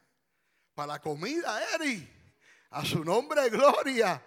[0.75, 2.13] para la comida, Eri.
[2.71, 4.21] A su nombre, gloria.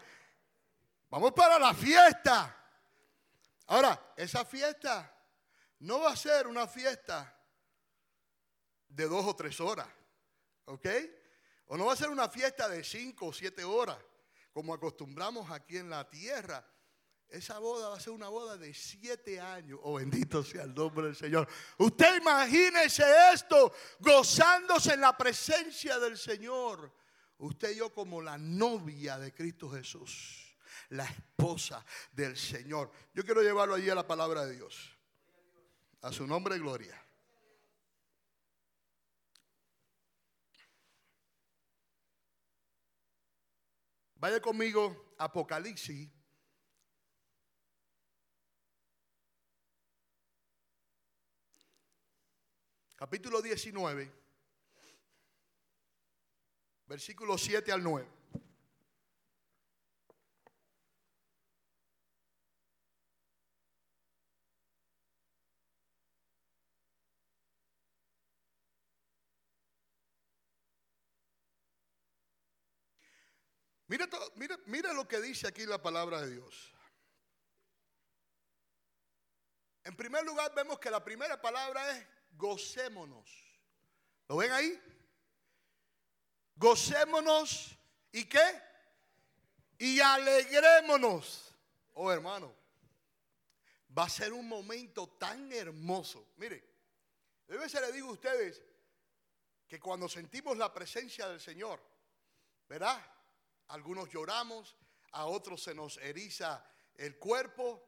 [1.09, 2.55] Vamos para la fiesta.
[3.67, 5.13] Ahora, esa fiesta
[5.79, 7.37] no va a ser una fiesta
[8.87, 9.89] de dos o tres horas.
[10.63, 10.87] ¿Ok?
[11.65, 13.97] O no va a ser una fiesta de cinco o siete horas,
[14.53, 16.65] como acostumbramos aquí en la tierra.
[17.29, 19.79] Esa boda va a ser una boda de siete años.
[19.83, 21.47] Oh, bendito sea el nombre del Señor.
[21.77, 26.91] Usted imagínese esto, gozándose en la presencia del Señor.
[27.37, 30.57] Usted y yo como la novia de Cristo Jesús,
[30.89, 32.91] la esposa del Señor.
[33.13, 34.97] Yo quiero llevarlo allí a la palabra de Dios.
[36.01, 36.99] A su nombre, gloria.
[44.15, 46.09] Vaya conmigo, Apocalipsis.
[52.99, 54.11] Capítulo 19,
[56.85, 58.05] versículo 7 al 9.
[73.87, 74.09] Mira,
[74.65, 76.75] mira, lo que dice aquí la palabra de Dios.
[79.85, 83.29] En primer lugar, vemos que la primera palabra es gocémonos.
[84.29, 84.81] ¿Lo ven ahí?
[86.55, 87.75] Gocémonos
[88.13, 88.61] y qué?
[89.77, 91.53] Y alegrémonos.
[91.93, 92.55] Oh hermano,
[93.95, 96.29] va a ser un momento tan hermoso.
[96.37, 96.63] Mire,
[97.45, 98.63] debe ser, le digo a ustedes,
[99.67, 101.81] que cuando sentimos la presencia del Señor,
[102.67, 103.05] ¿verdad?
[103.67, 104.77] Algunos lloramos,
[105.11, 107.85] a otros se nos eriza el cuerpo,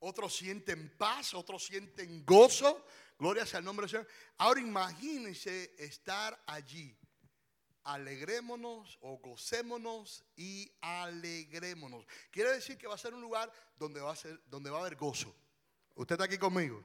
[0.00, 2.86] otros sienten paz, otros sienten gozo.
[3.18, 4.08] Gloria sea nombre del Señor.
[4.38, 6.96] Ahora imagínense estar allí.
[7.84, 12.06] Alegrémonos o gocémonos y alegrémonos.
[12.30, 14.80] Quiere decir que va a ser un lugar donde va a, ser, donde va a
[14.80, 15.34] haber gozo.
[15.94, 16.82] ¿Usted está aquí conmigo?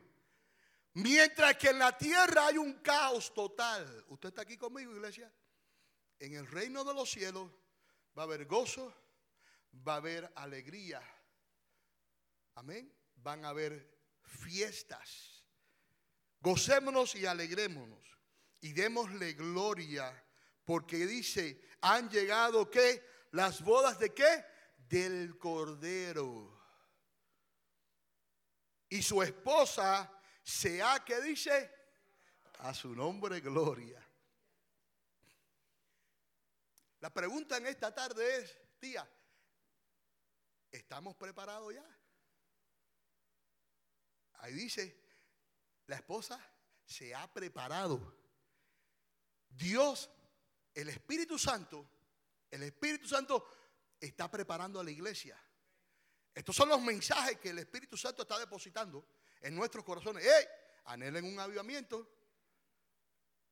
[0.94, 4.06] Mientras que en la tierra hay un caos total.
[4.10, 5.32] ¿Usted está aquí conmigo, iglesia?
[6.20, 7.50] En el reino de los cielos
[8.18, 8.94] va a haber gozo,
[9.88, 11.02] va a haber alegría.
[12.56, 12.94] Amén.
[13.16, 15.39] Van a haber fiestas.
[16.42, 18.18] Gocémonos y alegrémonos
[18.62, 20.26] y démosle gloria
[20.64, 23.04] porque dice, han llegado qué?
[23.32, 24.46] Las bodas de qué?
[24.88, 26.60] Del Cordero.
[28.90, 30.12] Y su esposa
[30.44, 31.74] se ha, que dice?
[32.60, 34.06] A su nombre gloria.
[37.00, 39.10] La pregunta en esta tarde es, tía,
[40.72, 42.00] ¿estamos preparados ya?
[44.40, 44.99] Ahí dice,
[45.90, 46.40] la esposa
[46.86, 48.16] se ha preparado.
[49.50, 50.10] Dios,
[50.74, 51.90] el Espíritu Santo,
[52.52, 53.46] el Espíritu Santo
[54.00, 55.36] está preparando a la iglesia.
[56.34, 59.04] Estos son los mensajes que el Espíritu Santo está depositando
[59.42, 60.24] en nuestros corazones.
[60.24, 60.46] ¡Ey!
[60.86, 62.08] Anhelen un avivamiento.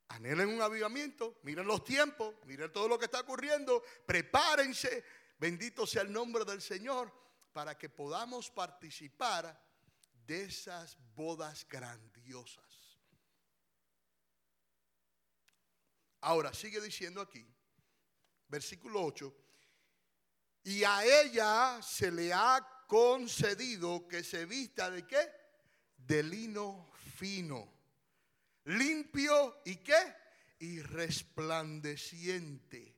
[0.10, 5.04] Anhelen un avivamiento, miren los tiempos, miren todo lo que está ocurriendo, prepárense,
[5.38, 7.12] bendito sea el nombre del Señor,
[7.52, 9.62] para que podamos participar
[10.26, 11.66] de esas bodas
[16.22, 17.46] Ahora, sigue diciendo aquí,
[18.48, 19.34] versículo 8,
[20.64, 25.32] y a ella se le ha concedido que se vista de qué?
[25.98, 27.78] De lino fino
[28.68, 30.16] limpio y qué?
[30.60, 32.96] Y resplandeciente.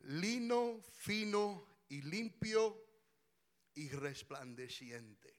[0.00, 2.84] Lino fino y limpio
[3.74, 5.31] y resplandeciente.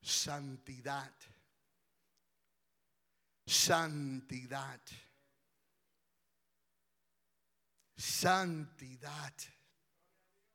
[0.00, 1.12] Santidad.
[3.46, 4.80] Santidad.
[7.96, 9.34] Santidad.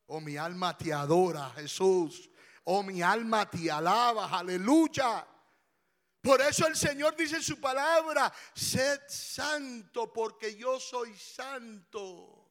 [0.07, 2.29] Oh, mi alma te adora, Jesús.
[2.65, 5.27] Oh, mi alma te alaba, aleluya.
[6.21, 12.44] Por eso el Señor dice en su palabra, sed santo porque yo soy santo.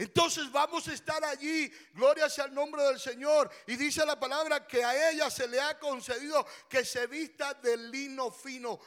[0.00, 3.50] Entonces vamos a estar allí, gloria sea el nombre del Señor.
[3.66, 7.76] Y dice la palabra que a ella se le ha concedido que se vista de
[7.76, 8.80] lino fino.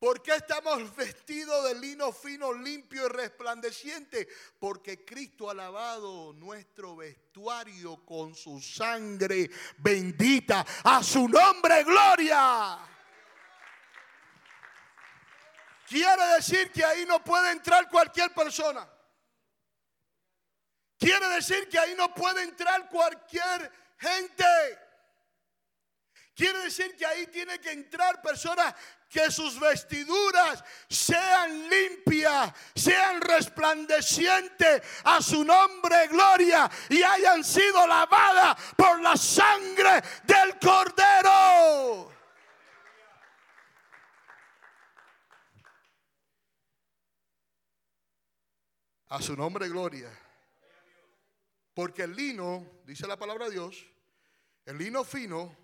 [0.00, 4.26] ¿Por qué estamos vestidos de lino fino, limpio y resplandeciente?
[4.58, 10.66] Porque Cristo ha lavado nuestro vestuario con su sangre bendita.
[10.82, 12.80] A su nombre, gloria.
[15.86, 18.90] Quiere decir que ahí no puede entrar cualquier persona.
[20.98, 24.44] Quiere decir que ahí no puede entrar cualquier gente.
[26.34, 28.74] Quiere decir que ahí tiene que entrar personas
[29.08, 38.56] que sus vestiduras sean limpias, sean resplandecientes a su nombre, gloria, y hayan sido lavadas
[38.76, 42.12] por la sangre del Cordero.
[49.08, 50.10] A su nombre, gloria.
[51.76, 53.84] Porque el lino, dice la palabra de Dios,
[54.64, 55.54] el lino fino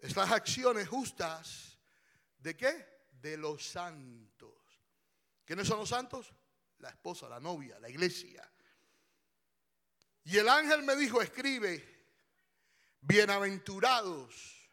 [0.00, 1.74] es las acciones justas
[2.44, 3.08] ¿De qué?
[3.22, 4.52] De los santos.
[5.46, 6.30] ¿Quiénes son los santos?
[6.80, 8.46] La esposa, la novia, la iglesia.
[10.24, 11.92] Y el ángel me dijo, escribe,
[13.00, 14.70] Bienaventurados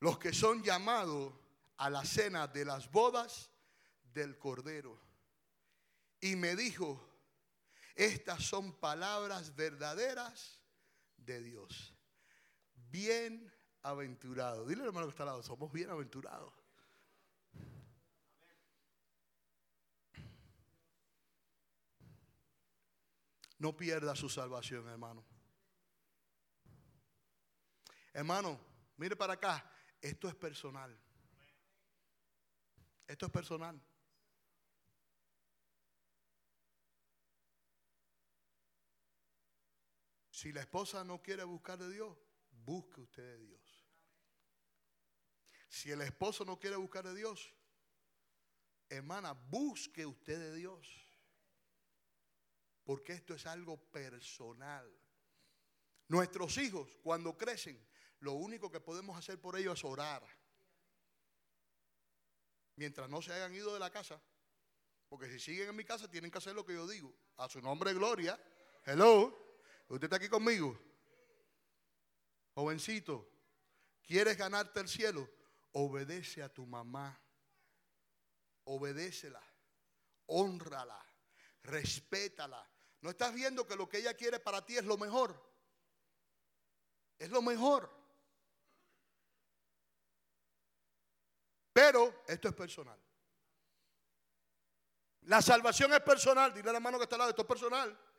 [0.00, 1.32] los que son llamados
[1.76, 3.50] a la cena de las bodas
[4.12, 5.00] del Cordero.
[6.20, 7.09] Y me dijo,
[7.94, 10.60] estas son palabras verdaderas
[11.16, 11.94] de Dios.
[12.74, 14.66] Bienaventurado.
[14.66, 16.52] Dile hermano que está al lado, somos bienaventurados.
[23.58, 25.22] No pierda su salvación, hermano.
[28.12, 28.58] Hermano,
[28.96, 29.70] mire para acá.
[30.00, 30.98] Esto es personal.
[33.06, 33.80] Esto es personal.
[40.40, 42.16] Si la esposa no quiere buscar de Dios,
[42.64, 43.86] busque usted de Dios.
[45.68, 47.52] Si el esposo no quiere buscar de Dios,
[48.88, 50.88] hermana, busque usted de Dios.
[52.84, 54.90] Porque esto es algo personal.
[56.08, 57.78] Nuestros hijos, cuando crecen,
[58.20, 60.26] lo único que podemos hacer por ellos es orar.
[62.76, 64.18] Mientras no se hayan ido de la casa.
[65.06, 67.14] Porque si siguen en mi casa, tienen que hacer lo que yo digo.
[67.36, 68.42] A su nombre, gloria.
[68.86, 69.39] Hello.
[69.90, 70.78] ¿Usted está aquí conmigo?
[72.54, 73.28] Jovencito,
[74.06, 75.28] ¿quieres ganarte el cielo?
[75.72, 77.20] Obedece a tu mamá.
[78.64, 79.42] Obedécela.
[80.26, 81.04] Honrala.
[81.64, 82.70] Respétala.
[83.00, 85.34] ¿No estás viendo que lo que ella quiere para ti es lo mejor?
[87.18, 87.90] Es lo mejor.
[91.72, 92.98] Pero esto es personal.
[95.22, 96.54] La salvación es personal.
[96.54, 98.09] Dile a la mano que está al lado, esto es personal.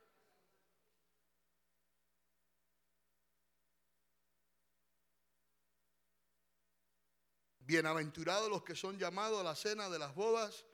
[7.72, 10.66] Bienaventurados los que son llamados a la cena de las bodas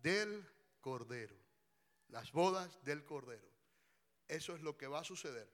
[0.00, 0.46] del
[0.80, 1.34] Cordero.
[2.06, 3.50] Las bodas del Cordero.
[4.28, 5.52] Eso es lo que va a suceder.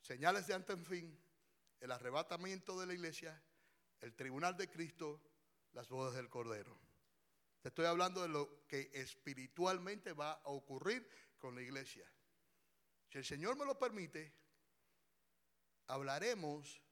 [0.00, 1.16] Señales de ante en fin,
[1.78, 3.40] el arrebatamiento de la iglesia,
[4.00, 5.22] el tribunal de Cristo,
[5.74, 6.76] las bodas del Cordero.
[7.60, 11.08] Te estoy hablando de lo que espiritualmente va a ocurrir
[11.38, 12.10] con la iglesia.
[13.08, 14.34] Si el Señor me lo permite,
[15.86, 16.82] hablaremos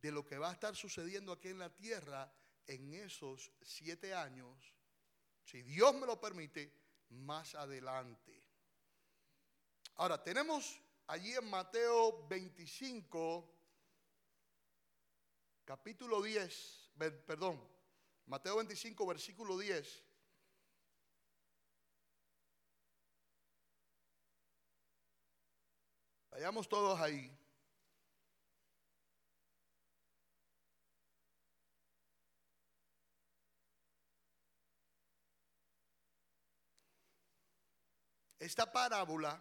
[0.00, 2.32] de lo que va a estar sucediendo aquí en la tierra
[2.66, 4.74] en esos siete años,
[5.42, 6.72] si Dios me lo permite,
[7.10, 8.44] más adelante.
[9.94, 13.54] Ahora, tenemos allí en Mateo 25,
[15.64, 16.90] capítulo 10,
[17.26, 17.66] perdón,
[18.26, 20.04] Mateo 25, versículo 10.
[26.30, 27.37] Vayamos todos ahí.
[38.38, 39.40] Esta parábola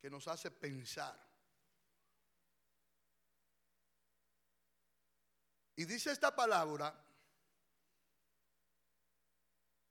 [0.00, 1.28] que nos hace pensar.
[5.76, 6.94] Y dice esta palabra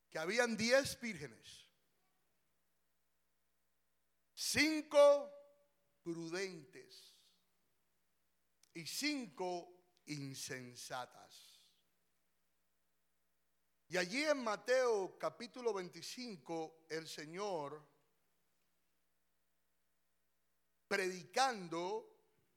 [0.10, 1.68] que habían diez vírgenes,
[4.34, 5.32] cinco
[6.02, 7.16] prudentes
[8.74, 9.70] y cinco
[10.06, 11.49] insensatas.
[13.90, 17.84] Y allí en Mateo capítulo 25, el Señor,
[20.88, 22.08] predicando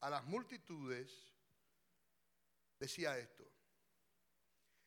[0.01, 1.11] a las multitudes,
[2.77, 3.43] decía esto.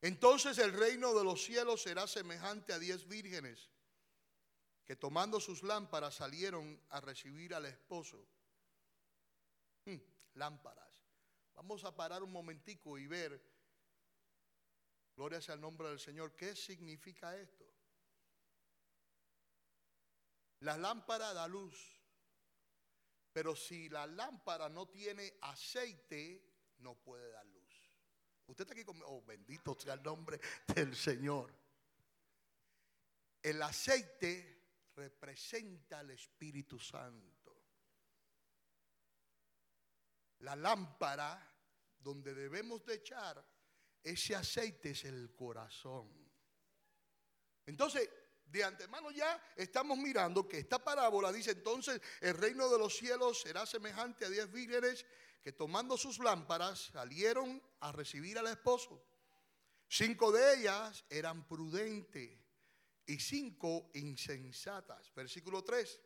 [0.01, 3.68] Entonces el reino de los cielos será semejante a diez vírgenes
[4.84, 8.24] que tomando sus lámparas salieron a recibir al esposo.
[9.84, 9.97] Hmm,
[10.34, 11.03] lámparas.
[11.57, 13.56] Vamos a parar un momentico y ver
[15.17, 16.37] Gloria sea el nombre del Señor.
[16.37, 17.64] ¿Qué significa esto?
[20.61, 21.75] La lámpara da luz.
[23.33, 27.91] Pero si la lámpara no tiene aceite, no puede dar luz.
[28.47, 29.09] Usted está aquí conmigo.
[29.09, 30.39] Oh, bendito sea el nombre
[30.75, 31.53] del Señor.
[33.43, 34.64] El aceite
[34.95, 37.57] representa al Espíritu Santo.
[40.41, 41.55] La lámpara
[41.99, 43.56] donde debemos de echar
[44.07, 46.09] ese aceite es el corazón.
[47.67, 48.09] Entonces,
[48.47, 53.41] de antemano ya estamos mirando que esta parábola dice entonces el reino de los cielos
[53.41, 55.05] será semejante a diez vírgenes
[55.43, 59.05] que tomando sus lámparas salieron a recibir al esposo.
[59.89, 62.39] Cinco de ellas eran prudentes
[63.07, 65.13] y cinco insensatas.
[65.15, 66.01] Versículo 3.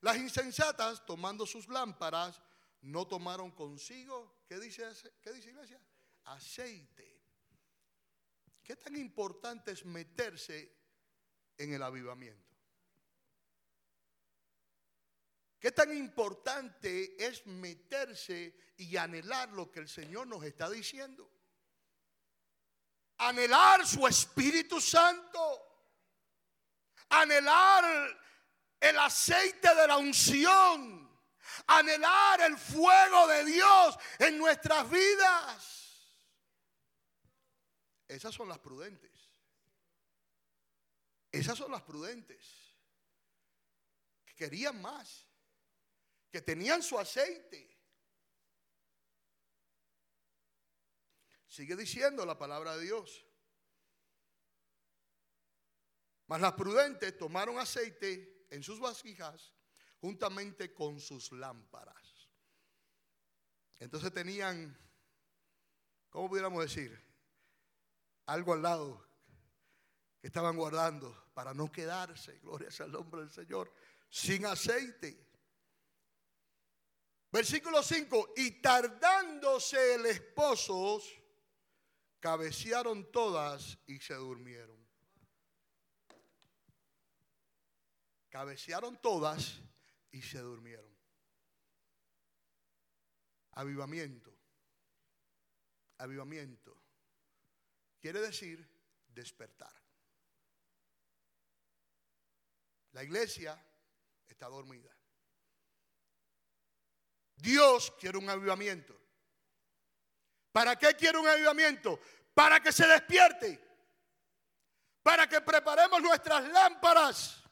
[0.00, 2.40] Las insensatas tomando sus lámparas
[2.82, 4.86] no tomaron consigo, ¿qué dice,
[5.22, 5.80] qué dice iglesia?
[6.24, 7.15] Aceite.
[8.66, 10.72] ¿Qué tan importante es meterse
[11.56, 12.46] en el avivamiento?
[15.58, 21.28] qué tan importante es meterse y anhelar lo que el Señor nos está diciendo.
[23.18, 25.40] Anhelar su Espíritu Santo.
[27.08, 27.84] Anhelar
[28.78, 31.10] el aceite de la unción.
[31.66, 35.85] Anhelar el fuego de Dios en nuestras vidas.
[38.08, 39.30] Esas son las prudentes.
[41.32, 42.74] Esas son las prudentes.
[44.24, 45.28] Que querían más.
[46.30, 47.76] Que tenían su aceite.
[51.48, 53.26] Sigue diciendo la palabra de Dios.
[56.26, 59.54] Mas las prudentes tomaron aceite en sus vasijas
[60.00, 62.28] juntamente con sus lámparas.
[63.78, 64.76] Entonces tenían,
[66.10, 67.05] ¿cómo pudiéramos decir?
[68.26, 69.06] Algo al lado
[70.20, 73.72] que estaban guardando para no quedarse, gloria sea el nombre del Señor,
[74.08, 75.26] sin aceite.
[77.30, 81.00] Versículo 5, y tardándose el esposo,
[82.20, 84.76] cabecearon todas y se durmieron.
[88.30, 89.60] Cabecearon todas
[90.10, 90.96] y se durmieron.
[93.52, 94.34] Avivamiento.
[95.98, 96.85] Avivamiento.
[98.06, 98.64] Quiere decir
[99.08, 99.74] despertar.
[102.92, 103.60] La iglesia
[104.28, 104.96] está dormida.
[107.34, 108.96] Dios quiere un avivamiento.
[110.52, 111.98] ¿Para qué quiere un avivamiento?
[112.32, 113.60] Para que se despierte.
[115.02, 117.42] Para que preparemos nuestras lámparas.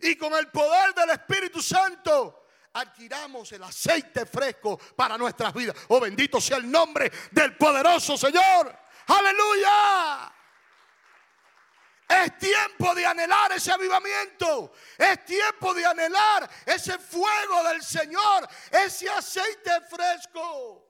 [0.00, 2.45] Y con el poder del Espíritu Santo
[2.76, 5.76] adquiramos el aceite fresco para nuestras vidas.
[5.88, 8.76] Oh bendito sea el nombre del poderoso Señor.
[9.06, 10.32] Aleluya.
[12.08, 14.72] Es tiempo de anhelar ese avivamiento.
[14.96, 20.86] Es tiempo de anhelar ese fuego del Señor, ese aceite fresco.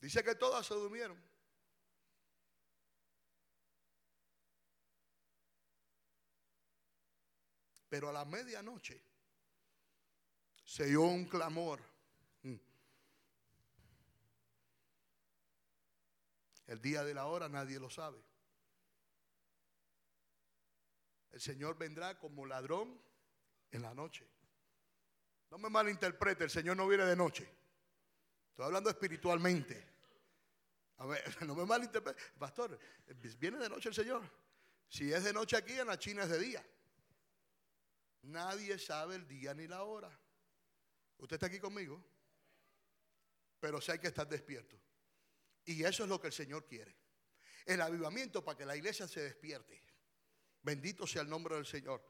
[0.00, 1.31] Dice que todas se durmieron.
[7.92, 8.98] Pero a la medianoche
[10.64, 11.78] se oyó un clamor
[16.66, 18.18] El día de la hora nadie lo sabe.
[21.32, 22.98] El Señor vendrá como ladrón
[23.70, 24.26] en la noche.
[25.50, 27.46] No me malinterprete, el Señor no viene de noche.
[28.52, 29.86] Estoy hablando espiritualmente.
[30.96, 31.06] A
[31.44, 32.18] no me malinterprete.
[32.38, 32.78] Pastor,
[33.38, 34.22] viene de noche el Señor.
[34.88, 36.64] Si es de noche aquí, en la China es de día.
[38.22, 40.10] Nadie sabe el día ni la hora.
[41.18, 42.02] Usted está aquí conmigo.
[43.60, 44.76] Pero sí hay que estar despierto.
[45.64, 46.96] Y eso es lo que el Señor quiere.
[47.64, 49.80] El avivamiento para que la iglesia se despierte.
[50.62, 52.04] Bendito sea el nombre del Señor.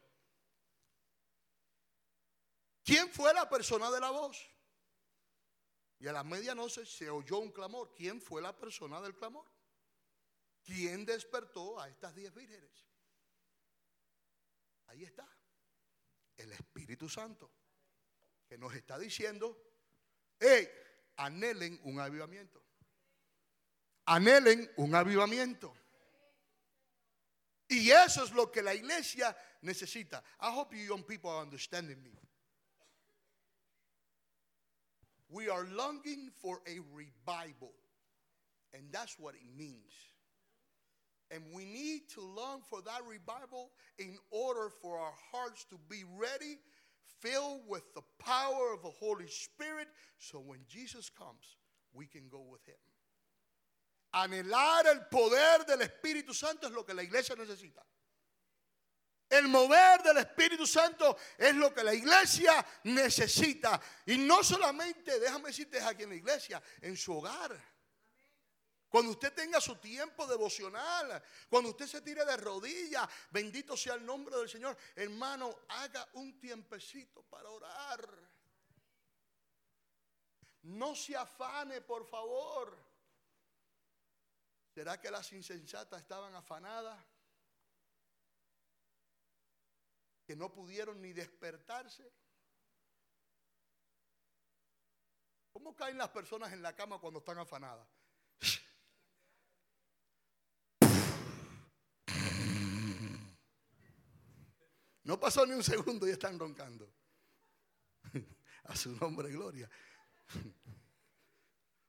[2.83, 4.51] ¿Quién fue la persona de la voz?
[5.99, 7.93] Y a la medianoche se oyó un clamor.
[7.95, 9.47] ¿Quién fue la persona del clamor?
[10.65, 12.87] ¿Quién despertó a estas diez vírgenes?
[14.87, 15.29] Ahí está.
[16.43, 17.51] El Espíritu Santo.
[18.49, 19.57] Que nos está diciendo,
[20.39, 20.69] hey,
[21.17, 22.63] anhelen un avivamiento
[24.07, 25.75] anhelen un avivamiento.
[27.69, 30.23] Y eso es lo que la iglesia necesita.
[30.41, 32.19] I hope you young people are understanding me.
[35.29, 37.73] We are longing for a revival.
[38.75, 40.12] And that's what it means.
[41.33, 46.05] And we need to long for that revival in order for our hearts to be
[46.19, 46.59] ready,
[47.21, 51.57] filled with the power of the Holy Spirit, so when Jesus comes,
[51.95, 52.75] we can go with him.
[54.15, 57.83] Anhelar el poder del Espíritu Santo es lo que la iglesia necesita.
[59.31, 62.53] El mover del Espíritu Santo es lo que la iglesia
[62.85, 63.81] necesita.
[64.07, 67.59] Y no solamente, déjame decirte aquí en la iglesia, en su hogar.
[68.93, 74.05] Cuando usted tenga su tiempo devocional, cuando usted se tire de rodillas, bendito sea el
[74.05, 78.07] nombre del Señor, hermano, haga un tiempecito para orar.
[80.65, 82.77] No se afane, por favor.
[84.75, 87.03] ¿Será que las insensatas estaban afanadas?
[90.27, 92.13] Que no pudieron ni despertarse.
[95.51, 98.02] ¿Cómo caen las personas en la cama cuando están afanadas?
[105.05, 106.93] No pasó ni un segundo y están roncando.
[108.65, 109.69] A su nombre, gloria.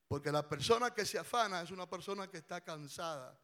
[0.08, 3.40] Porque la persona que se afana es una persona que está cansada.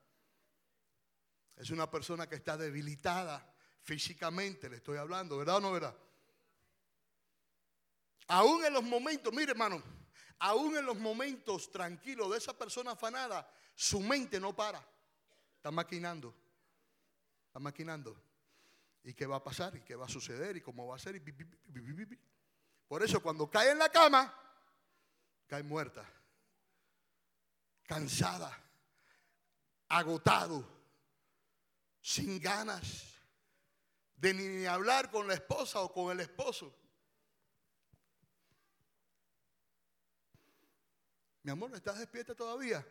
[1.55, 5.97] Es una persona que está debilitada físicamente, le estoy hablando, ¿verdad o no verdad?
[8.27, 9.81] Aún en los momentos, mire hermano,
[10.39, 14.85] aún en los momentos tranquilos de esa persona afanada, su mente no para.
[15.55, 16.33] Está maquinando.
[17.47, 18.28] Está maquinando.
[19.03, 19.75] ¿Y qué va a pasar?
[19.75, 20.57] ¿Y qué va a suceder?
[20.57, 21.21] ¿Y cómo va a ser?
[22.87, 24.33] Por eso cuando cae en la cama,
[25.47, 26.05] cae muerta,
[27.83, 28.55] cansada,
[29.87, 30.67] agotado,
[32.01, 33.05] sin ganas
[34.15, 36.75] de ni hablar con la esposa o con el esposo.
[41.43, 42.85] Mi amor, ¿estás despierta todavía?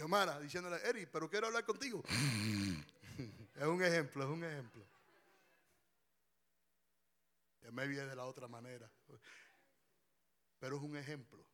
[0.00, 2.02] Xiomara diciéndole, Eri, pero quiero hablar contigo.
[3.54, 4.86] es un ejemplo, es un ejemplo.
[7.60, 8.90] Ya me viene de la otra manera.
[10.58, 11.44] Pero es un ejemplo.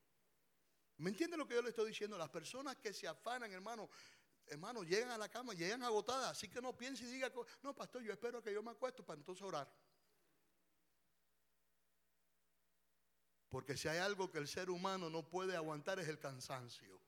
[0.99, 2.17] ¿Me entiende lo que yo le estoy diciendo?
[2.17, 3.91] Las personas que se afanan, hermano,
[4.47, 6.31] hermano, llegan a la cama, llegan agotadas.
[6.31, 7.33] Así que no piense y diga,
[7.65, 9.69] no, pastor, yo espero que yo me acuesto para entonces orar.
[13.49, 17.06] Porque si hay algo que el ser humano no puede aguantar es el cansancio.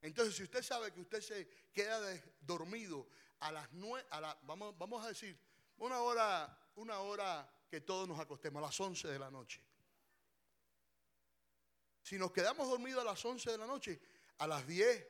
[0.00, 2.00] Entonces, si usted sabe que usted se queda
[2.40, 3.08] dormido
[3.40, 4.06] a las nueve,
[4.42, 5.38] vamos, vamos a decir,
[5.78, 9.62] una hora, una hora que todos nos acostemos, a las once de la noche.
[12.02, 14.00] Si nos quedamos dormidos a las once de la noche,
[14.38, 15.06] a las diez,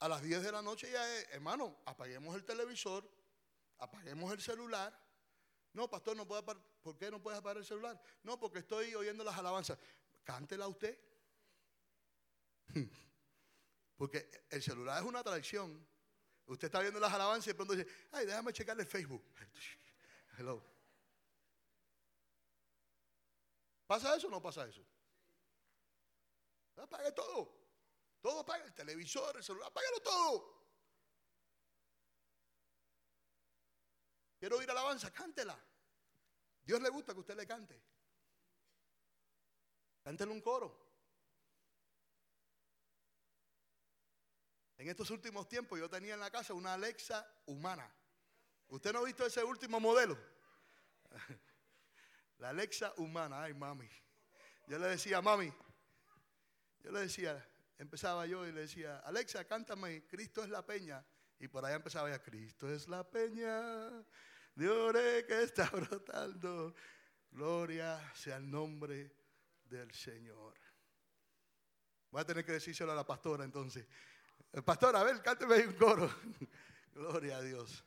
[0.00, 3.08] a las diez de la noche ya es, hermano, apaguemos el televisor,
[3.78, 4.98] apaguemos el celular.
[5.74, 8.00] No, pastor, no puede ¿por qué no puedes apagar el celular?
[8.24, 9.78] No, porque estoy oyendo las alabanzas.
[10.24, 10.98] Cántela usted.
[14.02, 15.88] Porque el celular es una traición.
[16.46, 19.24] Usted está viendo las alabanzas y de pronto dice, ay, déjame checar el Facebook.
[20.36, 20.60] Hello.
[23.86, 24.84] ¿Pasa eso o no pasa eso?
[26.78, 27.56] Apague todo.
[28.20, 28.64] Todo apaga.
[28.64, 30.66] El televisor, el celular, apágalo todo.
[34.36, 35.56] Quiero oír alabanza, cántela.
[36.60, 37.80] Dios le gusta que usted le cante.
[40.02, 40.81] Cántele un coro.
[44.78, 47.90] En estos últimos tiempos yo tenía en la casa una Alexa humana.
[48.68, 50.18] ¿Usted no ha visto ese último modelo?
[52.38, 53.88] La Alexa humana, ay mami.
[54.66, 55.52] Yo le decía, mami,
[56.82, 57.46] yo le decía,
[57.78, 61.04] empezaba yo y le decía, Alexa, cántame, Cristo es la peña.
[61.38, 64.04] Y por allá empezaba ya, Cristo es la peña
[64.54, 66.74] de que está brotando.
[67.30, 69.14] Gloria sea el nombre
[69.64, 70.54] del Señor.
[72.10, 73.86] Voy a tener que decírselo a la pastora entonces.
[74.60, 76.14] Pastor, a ver, cánteme ahí un coro.
[76.94, 77.82] Gloria a Dios.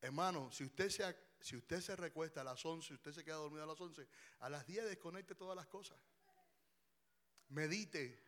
[0.00, 3.64] Hermano, si usted, se, si usted se recuesta a las 11, usted se queda dormido
[3.64, 4.06] a las 11,
[4.40, 5.98] a las 10 desconecte todas las cosas.
[7.48, 8.22] Medite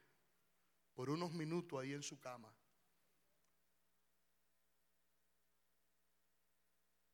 [0.95, 2.53] por unos minutos ahí en su cama.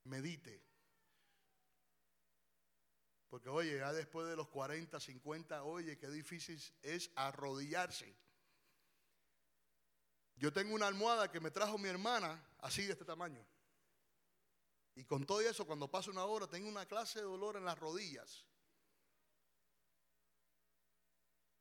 [0.05, 0.70] Medite.
[3.31, 8.13] Porque oye, ya después de los 40, 50, oye, qué difícil es arrodillarse.
[10.35, 13.47] Yo tengo una almohada que me trajo mi hermana, así de este tamaño.
[14.97, 17.79] Y con todo eso, cuando paso una hora, tengo una clase de dolor en las
[17.79, 18.45] rodillas.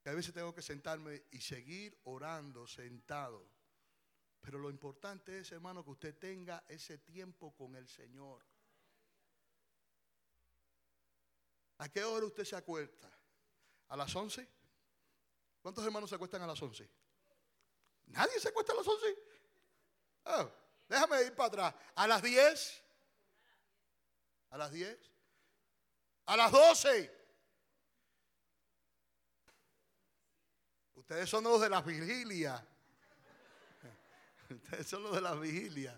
[0.01, 3.47] Que a veces tengo que sentarme y seguir orando sentado.
[4.41, 8.43] Pero lo importante es, hermano, que usted tenga ese tiempo con el Señor.
[11.80, 13.09] ¿A qué hora usted se acuesta?
[13.88, 14.47] ¿A las 11?
[15.61, 16.89] ¿Cuántos hermanos se acuestan a las 11?
[18.07, 19.17] ¿Nadie se acuesta a las 11?
[20.25, 20.49] Ah,
[20.88, 21.75] déjame ir para atrás.
[21.95, 22.84] ¿A las 10?
[24.49, 25.11] ¿A las 10?
[26.25, 27.19] ¿A las 12?
[30.95, 32.61] Ustedes son los de las vigilias.
[34.49, 35.97] Ustedes son los de las vigilias.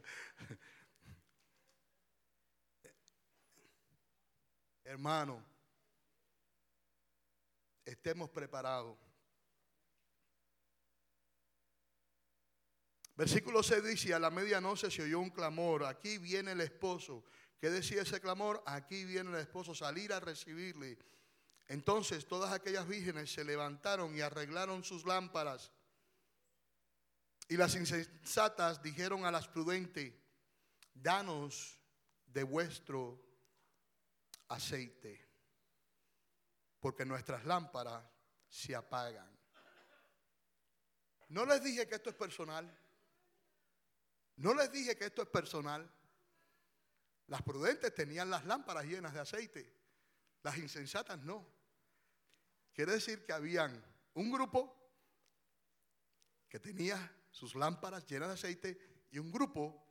[4.84, 5.51] Hermano,
[7.92, 8.98] estemos preparados.
[13.16, 17.24] Versículo 6 dice, a la medianoche se oyó un clamor, aquí viene el esposo.
[17.60, 18.64] ¿Qué decía ese clamor?
[18.66, 20.98] Aquí viene el esposo, salir a recibirle.
[21.68, 25.72] Entonces todas aquellas vírgenes se levantaron y arreglaron sus lámparas.
[27.48, 30.14] Y las insensatas dijeron a las prudentes,
[30.94, 31.78] danos
[32.26, 33.22] de vuestro
[34.48, 35.31] aceite
[36.82, 38.04] porque nuestras lámparas
[38.50, 39.30] se apagan.
[41.30, 42.78] No les dije que esto es personal.
[44.36, 45.90] No les dije que esto es personal.
[47.28, 49.74] Las prudentes tenían las lámparas llenas de aceite,
[50.42, 51.48] las insensatas no.
[52.74, 53.82] Quiere decir que habían
[54.16, 54.76] un grupo
[56.50, 59.88] que tenía sus lámparas llenas de aceite y un grupo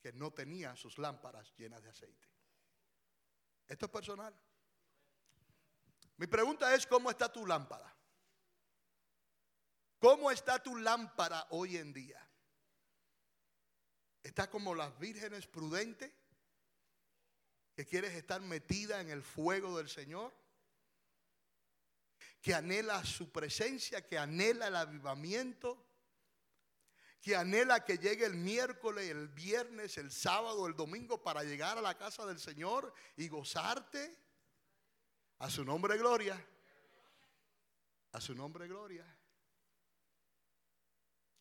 [0.00, 2.28] que no tenía sus lámparas llenas de aceite.
[3.68, 4.34] Esto es personal.
[6.16, 7.92] Mi pregunta es, ¿cómo está tu lámpara?
[9.98, 12.20] ¿Cómo está tu lámpara hoy en día?
[14.22, 16.12] ¿Está como las vírgenes prudentes?
[17.74, 20.32] ¿Que quieres estar metida en el fuego del Señor?
[22.40, 24.06] ¿Que anhela su presencia?
[24.06, 25.86] ¿Que anhela el avivamiento?
[27.20, 31.82] ¿Que anhela que llegue el miércoles, el viernes, el sábado, el domingo para llegar a
[31.82, 34.21] la casa del Señor y gozarte?
[35.42, 36.42] A su nombre gloria.
[38.12, 39.06] A su nombre gloria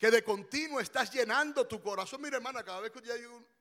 [0.02, 2.24] que de continuo estás llenando tu corazón.
[2.24, 3.00] Mire, hermana, cada vez que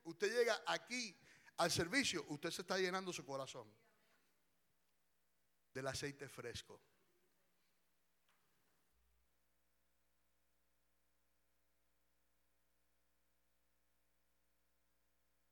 [0.05, 1.15] usted llega aquí
[1.57, 3.71] al servicio, usted se está llenando su corazón
[5.71, 6.81] del aceite fresco.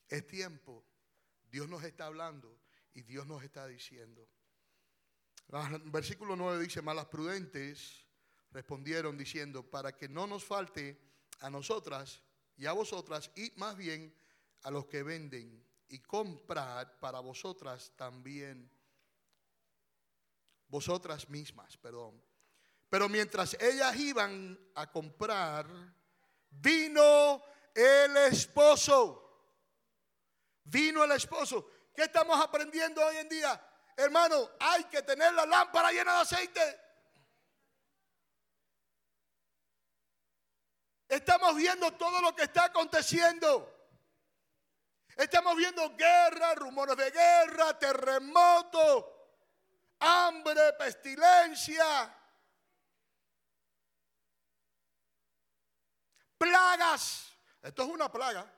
[0.08, 0.84] Es tiempo.
[1.52, 2.60] Dios nos está hablando
[2.96, 4.28] y Dios nos está diciendo.
[5.86, 8.06] Versículo 9 dice, malas prudentes
[8.52, 11.00] respondieron diciendo, para que no nos falte
[11.40, 12.22] a nosotras
[12.56, 14.14] y a vosotras, y más bien
[14.64, 18.70] a los que venden, y comprad para vosotras también,
[20.68, 22.22] vosotras mismas, perdón.
[22.90, 25.68] Pero mientras ellas iban a comprar,
[26.50, 27.42] vino
[27.74, 29.26] el esposo.
[30.64, 31.68] Vino el esposo.
[31.96, 33.69] ¿Qué estamos aprendiendo hoy en día?
[34.00, 36.82] Hermano, hay que tener la lámpara llena de aceite.
[41.10, 43.90] Estamos viendo todo lo que está aconteciendo.
[45.18, 49.36] Estamos viendo guerra, rumores de guerra, terremoto,
[50.00, 52.18] hambre, pestilencia,
[56.38, 57.34] plagas.
[57.62, 58.50] Esto es una plaga.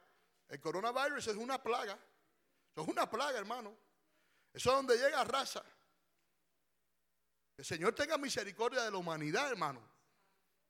[0.49, 1.97] El coronavirus es una plaga.
[2.67, 3.75] Esto es una plaga, hermano.
[4.53, 5.63] Eso es donde llega raza.
[7.55, 9.81] Que el Señor tenga misericordia de la humanidad, hermano.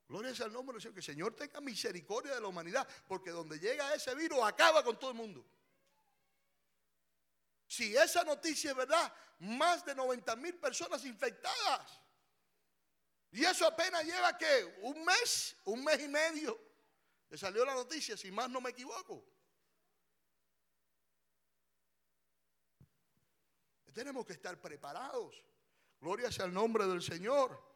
[0.07, 0.93] Gloria sea al nombre del Señor.
[0.93, 2.87] Que el Señor tenga misericordia de la humanidad.
[3.07, 5.45] Porque donde llega ese virus acaba con todo el mundo.
[7.65, 12.01] Si esa noticia es verdad, más de 90 mil personas infectadas.
[13.31, 16.59] Y eso apenas lleva que un mes, un mes y medio.
[17.29, 19.25] Le salió la noticia, si más no me equivoco.
[23.93, 25.43] Tenemos que estar preparados.
[25.99, 27.71] Gloria sea al nombre del Señor.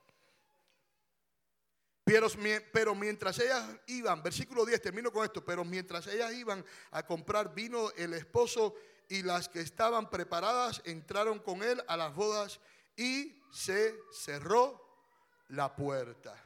[2.05, 7.53] Pero, mientras ellas iban, versículo 10, termino con esto, pero mientras ellas iban a comprar
[7.55, 8.75] vino el esposo
[9.09, 12.59] y las que estaban preparadas entraron con él a las bodas
[12.95, 14.83] y se cerró
[15.49, 16.44] la puerta.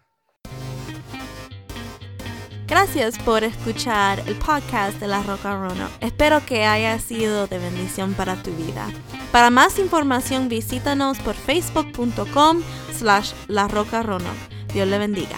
[2.70, 5.90] Gracias por escuchar el podcast de La Roca Rono.
[6.02, 8.88] Espero que haya sido de bendición para tu vida.
[9.32, 12.62] Para más información visítanos por facebook.com
[12.96, 14.30] slash La Roca Rono.
[14.72, 15.38] Dios le bendiga.